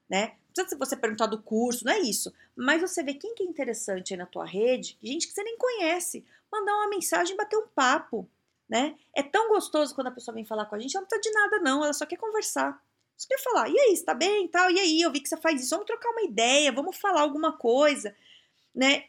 né? 0.10 0.34
Não 0.58 0.66
precisa 0.66 0.80
você 0.80 0.98
perguntar 0.98 1.28
do 1.28 1.40
curso, 1.40 1.86
não 1.86 1.94
é 1.94 2.00
isso. 2.00 2.34
Mas 2.56 2.82
você 2.82 3.04
vê 3.04 3.14
quem 3.14 3.36
que 3.36 3.44
é 3.44 3.46
interessante 3.46 4.16
aí 4.16 4.18
na 4.18 4.26
tua 4.26 4.46
rede, 4.46 4.98
gente 5.02 5.28
que 5.28 5.34
você 5.34 5.44
nem 5.44 5.60
conhece, 5.60 6.26
mandar 6.52 6.74
uma 6.74 6.90
mensagem, 6.90 7.38
bater 7.38 7.56
um 7.56 7.68
papo, 7.68 8.28
né? 8.70 8.96
É 9.16 9.24
tão 9.24 9.50
gostoso 9.50 9.96
quando 9.96 10.08
a 10.08 10.12
pessoa 10.12 10.36
vem 10.36 10.46
falar 10.46 10.66
com 10.66 10.76
a 10.76 10.80
gente, 10.80 10.96
ela 10.96 11.02
não 11.02 11.08
precisa 11.08 11.30
de 11.30 11.40
nada 11.40 11.60
não, 11.60 11.84
ela 11.84 11.94
só 11.94 12.06
quer 12.06 12.18
conversar. 12.18 12.80
Só 13.18 13.28
quer 13.28 13.40
falar, 13.40 13.68
e 13.68 13.78
aí, 13.78 13.94
está 13.94 14.14
bem, 14.14 14.48
tal, 14.48 14.72
e 14.72 14.80
aí, 14.80 15.02
eu 15.02 15.12
vi 15.12 15.20
que 15.20 15.28
você 15.28 15.36
faz 15.36 15.62
isso, 15.62 15.72
vamos 15.72 15.88
trocar 15.88 16.10
uma 16.12 16.22
ideia, 16.22 16.72
vamos 16.72 16.96
falar 16.96 17.22
alguma 17.22 17.52
coisa, 17.52 18.16
né? 18.74 19.06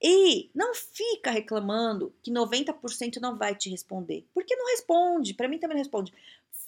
E 0.00 0.48
não 0.54 0.74
fica 0.74 1.30
reclamando 1.30 2.14
que 2.22 2.30
90% 2.30 3.16
não 3.20 3.36
vai 3.36 3.56
te 3.56 3.68
responder. 3.68 4.24
Porque 4.32 4.54
não 4.54 4.66
responde, 4.66 5.34
para 5.34 5.48
mim 5.48 5.58
também 5.58 5.76
não 5.76 5.82
responde. 5.82 6.12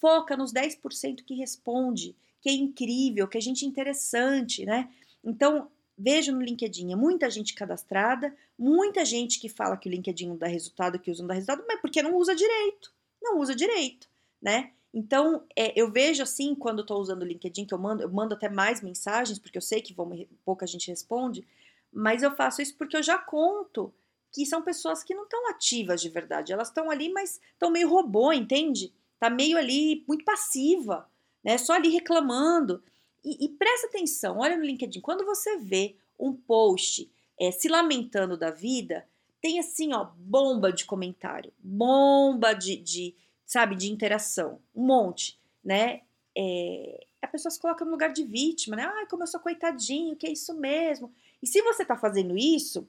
Foca 0.00 0.36
nos 0.36 0.52
10% 0.52 1.22
que 1.24 1.34
responde, 1.34 2.16
que 2.40 2.48
é 2.48 2.52
incrível, 2.52 3.28
que 3.28 3.38
é 3.38 3.40
gente 3.40 3.64
interessante, 3.64 4.64
né? 4.64 4.90
Então, 5.22 5.70
vejo 6.00 6.32
no 6.32 6.40
LinkedIn, 6.40 6.92
é 6.92 6.96
muita 6.96 7.28
gente 7.28 7.54
cadastrada, 7.54 8.34
muita 8.58 9.04
gente 9.04 9.38
que 9.38 9.48
fala 9.48 9.76
que 9.76 9.88
o 9.88 9.90
LinkedIn 9.90 10.28
não 10.28 10.36
dá 10.36 10.46
resultado, 10.46 10.98
que 10.98 11.10
usa 11.10 11.22
não 11.22 11.28
dá 11.28 11.34
resultado, 11.34 11.64
mas 11.68 11.80
porque 11.80 12.02
não 12.02 12.16
usa 12.16 12.34
direito. 12.34 12.92
Não 13.20 13.38
usa 13.38 13.54
direito, 13.54 14.08
né? 14.40 14.72
Então, 14.92 15.44
é, 15.54 15.78
eu 15.80 15.92
vejo 15.92 16.22
assim, 16.22 16.54
quando 16.54 16.80
estou 16.80 16.98
usando 17.00 17.22
o 17.22 17.26
LinkedIn, 17.26 17.66
que 17.66 17.74
eu 17.74 17.78
mando, 17.78 18.02
eu 18.02 18.10
mando 18.10 18.34
até 18.34 18.48
mais 18.48 18.80
mensagens, 18.80 19.38
porque 19.38 19.58
eu 19.58 19.62
sei 19.62 19.80
que 19.80 19.92
vão, 19.92 20.26
pouca 20.44 20.66
gente 20.66 20.88
responde, 20.88 21.46
mas 21.92 22.22
eu 22.22 22.34
faço 22.34 22.62
isso 22.62 22.74
porque 22.76 22.96
eu 22.96 23.02
já 23.02 23.18
conto 23.18 23.92
que 24.32 24.46
são 24.46 24.62
pessoas 24.62 25.02
que 25.02 25.14
não 25.14 25.24
estão 25.24 25.48
ativas 25.50 26.00
de 26.00 26.08
verdade. 26.08 26.52
Elas 26.52 26.68
estão 26.68 26.90
ali, 26.90 27.12
mas 27.12 27.40
estão 27.52 27.70
meio 27.70 27.88
robô, 27.88 28.32
entende? 28.32 28.92
Tá 29.18 29.28
meio 29.28 29.58
ali 29.58 30.04
muito 30.08 30.24
passiva, 30.24 31.08
né? 31.44 31.58
Só 31.58 31.74
ali 31.74 31.88
reclamando. 31.88 32.82
E, 33.24 33.44
e 33.44 33.48
presta 33.48 33.86
atenção, 33.86 34.38
olha 34.38 34.56
no 34.56 34.64
LinkedIn, 34.64 35.00
quando 35.00 35.24
você 35.24 35.58
vê 35.58 35.96
um 36.18 36.32
post 36.32 37.10
é, 37.38 37.50
se 37.50 37.68
lamentando 37.68 38.36
da 38.36 38.50
vida, 38.50 39.06
tem 39.40 39.58
assim, 39.58 39.92
ó, 39.94 40.04
bomba 40.16 40.72
de 40.72 40.84
comentário, 40.84 41.52
bomba 41.58 42.52
de, 42.52 42.76
de 42.76 43.14
sabe, 43.46 43.74
de 43.74 43.90
interação, 43.90 44.60
um 44.74 44.84
monte, 44.86 45.38
né? 45.64 46.02
É, 46.36 47.06
a 47.20 47.26
pessoa 47.26 47.50
se 47.50 47.58
coloca 47.58 47.84
no 47.84 47.90
lugar 47.90 48.12
de 48.12 48.22
vítima, 48.22 48.76
né? 48.76 48.84
Ai, 48.84 49.06
como 49.06 49.22
eu 49.22 49.26
sou 49.26 49.40
coitadinho, 49.40 50.16
que 50.16 50.26
é 50.26 50.32
isso 50.32 50.54
mesmo. 50.54 51.12
E 51.42 51.46
se 51.46 51.60
você 51.62 51.82
está 51.82 51.96
fazendo 51.96 52.36
isso, 52.36 52.88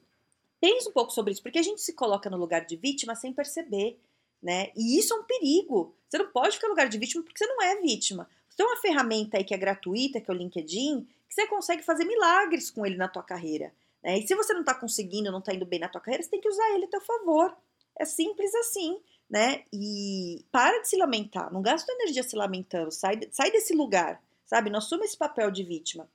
pense 0.59 0.87
um 0.87 0.91
pouco 0.91 1.11
sobre 1.11 1.33
isso, 1.33 1.41
porque 1.41 1.59
a 1.59 1.63
gente 1.63 1.81
se 1.81 1.93
coloca 1.93 2.29
no 2.29 2.37
lugar 2.37 2.65
de 2.65 2.75
vítima 2.75 3.15
sem 3.15 3.33
perceber, 3.33 3.99
né? 4.41 4.71
E 4.75 4.99
isso 4.99 5.13
é 5.13 5.17
um 5.17 5.23
perigo. 5.23 5.95
Você 6.07 6.17
não 6.17 6.27
pode 6.27 6.55
ficar 6.55 6.67
no 6.67 6.73
lugar 6.73 6.89
de 6.89 6.97
vítima 6.97 7.23
porque 7.23 7.37
você 7.37 7.47
não 7.47 7.61
é 7.61 7.81
vítima. 7.81 8.29
Tem 8.55 8.65
uma 8.65 8.77
ferramenta 8.77 9.37
aí 9.37 9.43
que 9.43 9.53
é 9.53 9.57
gratuita, 9.57 10.19
que 10.19 10.29
é 10.29 10.33
o 10.33 10.37
LinkedIn, 10.37 11.07
que 11.27 11.33
você 11.33 11.47
consegue 11.47 11.83
fazer 11.83 12.05
milagres 12.05 12.69
com 12.69 12.85
ele 12.85 12.97
na 12.97 13.07
tua 13.07 13.23
carreira. 13.23 13.73
Né? 14.03 14.19
E 14.19 14.27
se 14.27 14.35
você 14.35 14.53
não 14.53 14.61
está 14.61 14.73
conseguindo, 14.73 15.31
não 15.31 15.39
está 15.39 15.53
indo 15.53 15.65
bem 15.65 15.79
na 15.79 15.89
tua 15.89 16.01
carreira, 16.01 16.23
você 16.23 16.29
tem 16.29 16.41
que 16.41 16.49
usar 16.49 16.71
ele 16.71 16.85
a 16.85 16.89
teu 16.89 17.01
favor. 17.01 17.55
É 17.97 18.05
simples 18.05 18.53
assim, 18.55 18.99
né? 19.29 19.63
E 19.71 20.43
para 20.51 20.81
de 20.81 20.89
se 20.89 20.97
lamentar, 20.97 21.51
não 21.53 21.61
gasta 21.61 21.91
energia 21.91 22.23
se 22.23 22.35
lamentando, 22.35 22.91
sai, 22.91 23.19
sai 23.31 23.51
desse 23.51 23.73
lugar, 23.73 24.21
sabe? 24.45 24.69
Não 24.69 24.79
assume 24.79 25.05
esse 25.05 25.17
papel 25.17 25.51
de 25.51 25.63
vítima. 25.63 26.09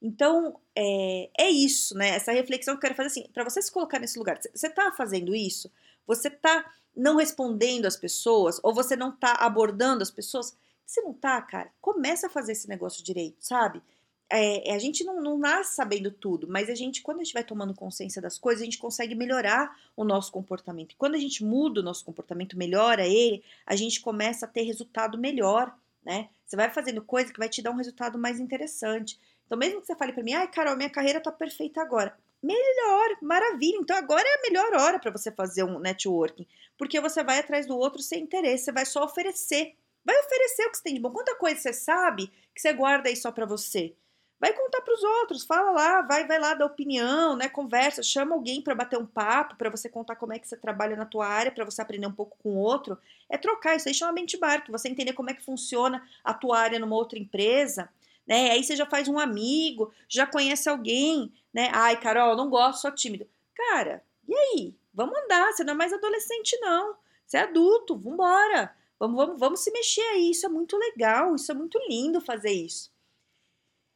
Então, 0.00 0.58
é, 0.74 1.30
é 1.38 1.50
isso, 1.50 1.96
né? 1.96 2.08
Essa 2.08 2.32
reflexão 2.32 2.74
que 2.74 2.78
eu 2.78 2.80
quero 2.82 2.94
fazer 2.94 3.06
assim, 3.06 3.28
para 3.32 3.44
você 3.44 3.62
se 3.62 3.70
colocar 3.70 4.00
nesse 4.00 4.18
lugar. 4.18 4.38
Você 4.52 4.66
está 4.66 4.90
fazendo 4.90 5.32
isso? 5.32 5.70
Você 6.06 6.26
está 6.26 6.72
não 6.94 7.16
respondendo 7.16 7.86
as 7.86 7.96
pessoas? 7.96 8.58
Ou 8.64 8.74
você 8.74 8.96
não 8.96 9.10
está 9.10 9.34
abordando 9.34 10.02
as 10.02 10.10
pessoas? 10.10 10.56
Se 10.86 11.00
não 11.02 11.12
tá, 11.12 11.40
cara, 11.42 11.70
começa 11.80 12.26
a 12.26 12.30
fazer 12.30 12.52
esse 12.52 12.68
negócio 12.68 13.02
direito, 13.02 13.36
sabe? 13.40 13.82
É, 14.30 14.74
a 14.74 14.78
gente 14.78 15.04
não, 15.04 15.20
não 15.20 15.38
nasce 15.38 15.74
sabendo 15.74 16.10
tudo, 16.10 16.48
mas 16.48 16.70
a 16.70 16.74
gente, 16.74 17.02
quando 17.02 17.20
a 17.20 17.24
gente 17.24 17.34
vai 17.34 17.44
tomando 17.44 17.74
consciência 17.74 18.20
das 18.20 18.38
coisas, 18.38 18.62
a 18.62 18.64
gente 18.64 18.78
consegue 18.78 19.14
melhorar 19.14 19.76
o 19.94 20.04
nosso 20.04 20.32
comportamento. 20.32 20.92
E 20.92 20.96
quando 20.96 21.14
a 21.14 21.18
gente 21.18 21.44
muda 21.44 21.80
o 21.80 21.82
nosso 21.82 22.02
comportamento, 22.02 22.56
melhora 22.56 23.06
ele, 23.06 23.44
a 23.66 23.76
gente 23.76 24.00
começa 24.00 24.46
a 24.46 24.48
ter 24.48 24.62
resultado 24.62 25.18
melhor, 25.18 25.76
né? 26.02 26.30
Você 26.46 26.56
vai 26.56 26.70
fazendo 26.70 27.02
coisa 27.02 27.32
que 27.32 27.38
vai 27.38 27.48
te 27.48 27.60
dar 27.60 27.70
um 27.72 27.76
resultado 27.76 28.18
mais 28.18 28.40
interessante. 28.40 29.20
Então, 29.46 29.58
mesmo 29.58 29.82
que 29.82 29.86
você 29.86 29.94
fale 29.94 30.14
para 30.14 30.22
mim, 30.22 30.32
ai, 30.32 30.50
Carol, 30.50 30.76
minha 30.76 30.88
carreira 30.88 31.20
tá 31.20 31.30
perfeita 31.30 31.82
agora. 31.82 32.16
Melhor, 32.42 33.16
maravilha. 33.20 33.76
Então, 33.76 33.96
agora 33.96 34.26
é 34.26 34.34
a 34.38 34.42
melhor 34.42 34.74
hora 34.80 34.98
para 34.98 35.10
você 35.10 35.30
fazer 35.30 35.62
um 35.62 35.78
networking, 35.78 36.46
porque 36.76 37.00
você 37.00 37.22
vai 37.22 37.38
atrás 37.38 37.66
do 37.66 37.76
outro 37.76 38.02
sem 38.02 38.22
interesse, 38.22 38.64
você 38.64 38.72
vai 38.72 38.86
só 38.86 39.04
oferecer. 39.04 39.76
Vai 40.04 40.18
oferecer 40.18 40.66
o 40.66 40.70
que 40.70 40.76
você 40.78 40.82
tem 40.82 40.94
de 40.94 41.00
bom. 41.00 41.10
Quanta 41.10 41.34
coisa 41.36 41.60
você 41.60 41.72
sabe 41.72 42.32
que 42.54 42.60
você 42.60 42.72
guarda 42.72 43.08
aí 43.08 43.16
só 43.16 43.30
para 43.30 43.46
você? 43.46 43.94
Vai 44.40 44.52
contar 44.52 44.80
para 44.80 44.94
os 44.94 45.04
outros, 45.04 45.44
fala 45.44 45.70
lá, 45.70 46.02
vai, 46.02 46.26
vai 46.26 46.38
lá 46.38 46.54
dar 46.54 46.66
opinião, 46.66 47.36
né? 47.36 47.48
Conversa, 47.48 48.02
chama 48.02 48.34
alguém 48.34 48.60
para 48.60 48.74
bater 48.74 48.98
um 48.98 49.06
papo, 49.06 49.54
para 49.54 49.70
você 49.70 49.88
contar 49.88 50.16
como 50.16 50.32
é 50.32 50.38
que 50.38 50.48
você 50.48 50.56
trabalha 50.56 50.96
na 50.96 51.06
tua 51.06 51.28
área, 51.28 51.52
para 51.52 51.64
você 51.64 51.80
aprender 51.80 52.08
um 52.08 52.12
pouco 52.12 52.36
com 52.42 52.50
o 52.50 52.58
outro. 52.58 52.98
É 53.28 53.38
trocar 53.38 53.76
isso 53.76 53.88
aí 53.88 53.94
chama 53.94 54.12
benchmark, 54.12 54.68
você 54.68 54.88
entender 54.88 55.12
como 55.12 55.30
é 55.30 55.34
que 55.34 55.44
funciona 55.44 56.04
a 56.24 56.34
tua 56.34 56.58
área 56.58 56.80
numa 56.80 56.96
outra 56.96 57.18
empresa 57.20 57.88
né? 58.26 58.50
Aí 58.52 58.62
você 58.62 58.76
já 58.76 58.86
faz 58.86 59.08
um 59.08 59.18
amigo, 59.18 59.92
já 60.08 60.26
conhece 60.26 60.68
alguém, 60.68 61.32
né? 61.52 61.70
Ai, 61.72 61.98
Carol, 62.00 62.36
não 62.36 62.48
gosto, 62.48 62.82
sou 62.82 62.90
tímido. 62.90 63.26
Cara, 63.54 64.02
e 64.28 64.34
aí? 64.34 64.74
Vamos 64.94 65.16
andar, 65.18 65.52
você 65.52 65.64
não 65.64 65.74
é 65.74 65.76
mais 65.76 65.92
adolescente, 65.92 66.56
não. 66.60 66.94
Você 67.26 67.36
é 67.38 67.42
adulto, 67.42 67.96
vambora. 67.96 68.74
Vamos, 69.02 69.16
vamos, 69.16 69.40
vamos 69.40 69.60
se 69.60 69.72
mexer 69.72 70.00
aí. 70.00 70.30
Isso 70.30 70.46
é 70.46 70.48
muito 70.48 70.76
legal, 70.76 71.34
isso 71.34 71.50
é 71.50 71.54
muito 71.54 71.78
lindo 71.88 72.20
fazer 72.20 72.52
isso. 72.52 72.92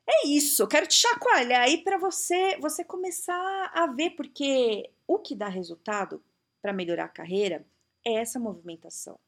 É 0.08 0.26
isso, 0.28 0.62
eu 0.62 0.68
quero 0.68 0.86
te 0.86 0.94
chacoalhar 0.94 1.62
aí 1.62 1.78
para 1.82 1.98
você, 1.98 2.56
você 2.58 2.84
começar 2.84 3.70
a 3.74 3.86
ver, 3.88 4.10
porque 4.10 4.90
o 5.06 5.18
que 5.18 5.34
dá 5.34 5.48
resultado 5.48 6.22
para 6.62 6.72
melhorar 6.72 7.04
a 7.04 7.08
carreira 7.08 7.66
é 8.04 8.14
essa 8.14 8.38
movimentação 8.38 9.18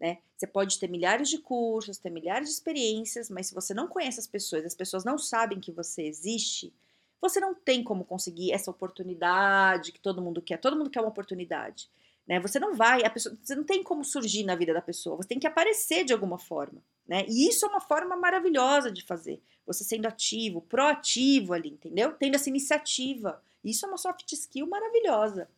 né? 0.00 0.18
Você 0.36 0.46
pode 0.46 0.78
ter 0.78 0.88
milhares 0.88 1.28
de 1.28 1.38
cursos, 1.38 1.98
ter 1.98 2.10
milhares 2.10 2.48
de 2.48 2.54
experiências, 2.54 3.28
mas 3.28 3.48
se 3.48 3.54
você 3.54 3.74
não 3.74 3.88
conhece 3.88 4.20
as 4.20 4.26
pessoas, 4.26 4.64
as 4.64 4.74
pessoas 4.74 5.04
não 5.04 5.18
sabem 5.18 5.60
que 5.60 5.72
você 5.72 6.02
existe, 6.02 6.72
você 7.20 7.40
não 7.40 7.54
tem 7.54 7.82
como 7.82 8.04
conseguir 8.04 8.52
essa 8.52 8.70
oportunidade 8.70 9.90
que 9.90 10.00
todo 10.00 10.22
mundo 10.22 10.40
quer. 10.40 10.58
Todo 10.58 10.76
mundo 10.76 10.90
quer 10.90 11.00
uma 11.00 11.08
oportunidade, 11.08 11.90
né? 12.28 12.38
Você 12.40 12.60
não 12.60 12.74
vai, 12.74 13.02
a 13.04 13.10
pessoa, 13.10 13.34
você 13.42 13.54
não 13.54 13.64
tem 13.64 13.82
como 13.82 14.04
surgir 14.04 14.44
na 14.44 14.54
vida 14.54 14.74
da 14.74 14.82
pessoa. 14.82 15.16
Você 15.16 15.28
tem 15.28 15.38
que 15.38 15.46
aparecer 15.46 16.04
de 16.04 16.12
alguma 16.12 16.38
forma, 16.38 16.82
né? 17.06 17.24
E 17.26 17.48
isso 17.48 17.64
é 17.64 17.68
uma 17.68 17.80
forma 17.80 18.14
maravilhosa 18.16 18.92
de 18.92 19.02
fazer. 19.02 19.40
Você 19.66 19.82
sendo 19.82 20.06
ativo, 20.06 20.60
proativo 20.60 21.54
ali, 21.54 21.70
entendeu? 21.70 22.12
Tendo 22.12 22.34
essa 22.34 22.50
iniciativa. 22.50 23.42
Isso 23.64 23.86
é 23.86 23.88
uma 23.88 23.96
soft 23.96 24.30
skill 24.30 24.66
maravilhosa. 24.66 25.48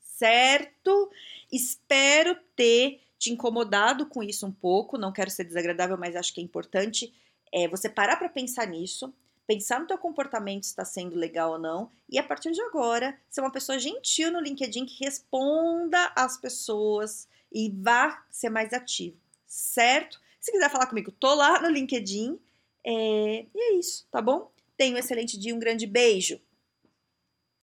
Certo? 0.00 1.10
Espero 1.52 2.36
ter 2.56 3.00
te 3.16 3.32
incomodado 3.32 4.06
com 4.06 4.22
isso 4.22 4.44
um 4.46 4.52
pouco, 4.52 4.98
não 4.98 5.12
quero 5.12 5.30
ser 5.30 5.44
desagradável, 5.44 5.96
mas 5.96 6.16
acho 6.16 6.34
que 6.34 6.40
é 6.40 6.44
importante 6.44 7.12
é, 7.52 7.66
você 7.68 7.88
parar 7.88 8.16
para 8.16 8.28
pensar 8.28 8.66
nisso, 8.66 9.12
pensar 9.48 9.80
no 9.80 9.86
teu 9.86 9.96
comportamento 9.96 10.64
se 10.64 10.70
está 10.70 10.84
sendo 10.84 11.16
legal 11.16 11.52
ou 11.52 11.58
não, 11.58 11.90
e 12.06 12.18
a 12.18 12.22
partir 12.22 12.52
de 12.52 12.60
agora, 12.60 13.18
ser 13.30 13.40
uma 13.40 13.50
pessoa 13.50 13.78
gentil 13.78 14.30
no 14.30 14.40
LinkedIn 14.40 14.84
que 14.84 15.02
responda 15.02 16.12
às 16.14 16.36
pessoas 16.36 17.26
e 17.50 17.70
vá 17.70 18.22
ser 18.30 18.50
mais 18.50 18.74
ativo, 18.74 19.16
certo? 19.46 20.20
Se 20.38 20.52
quiser 20.52 20.70
falar 20.70 20.86
comigo, 20.86 21.10
tô 21.10 21.34
lá 21.34 21.62
no 21.62 21.70
LinkedIn. 21.70 22.38
É, 22.84 23.46
e 23.54 23.72
é 23.72 23.72
isso, 23.72 24.06
tá 24.10 24.20
bom? 24.20 24.50
Tenha 24.76 24.94
um 24.94 24.98
excelente 24.98 25.38
dia, 25.38 25.54
um 25.54 25.58
grande 25.58 25.86
beijo! 25.86 26.38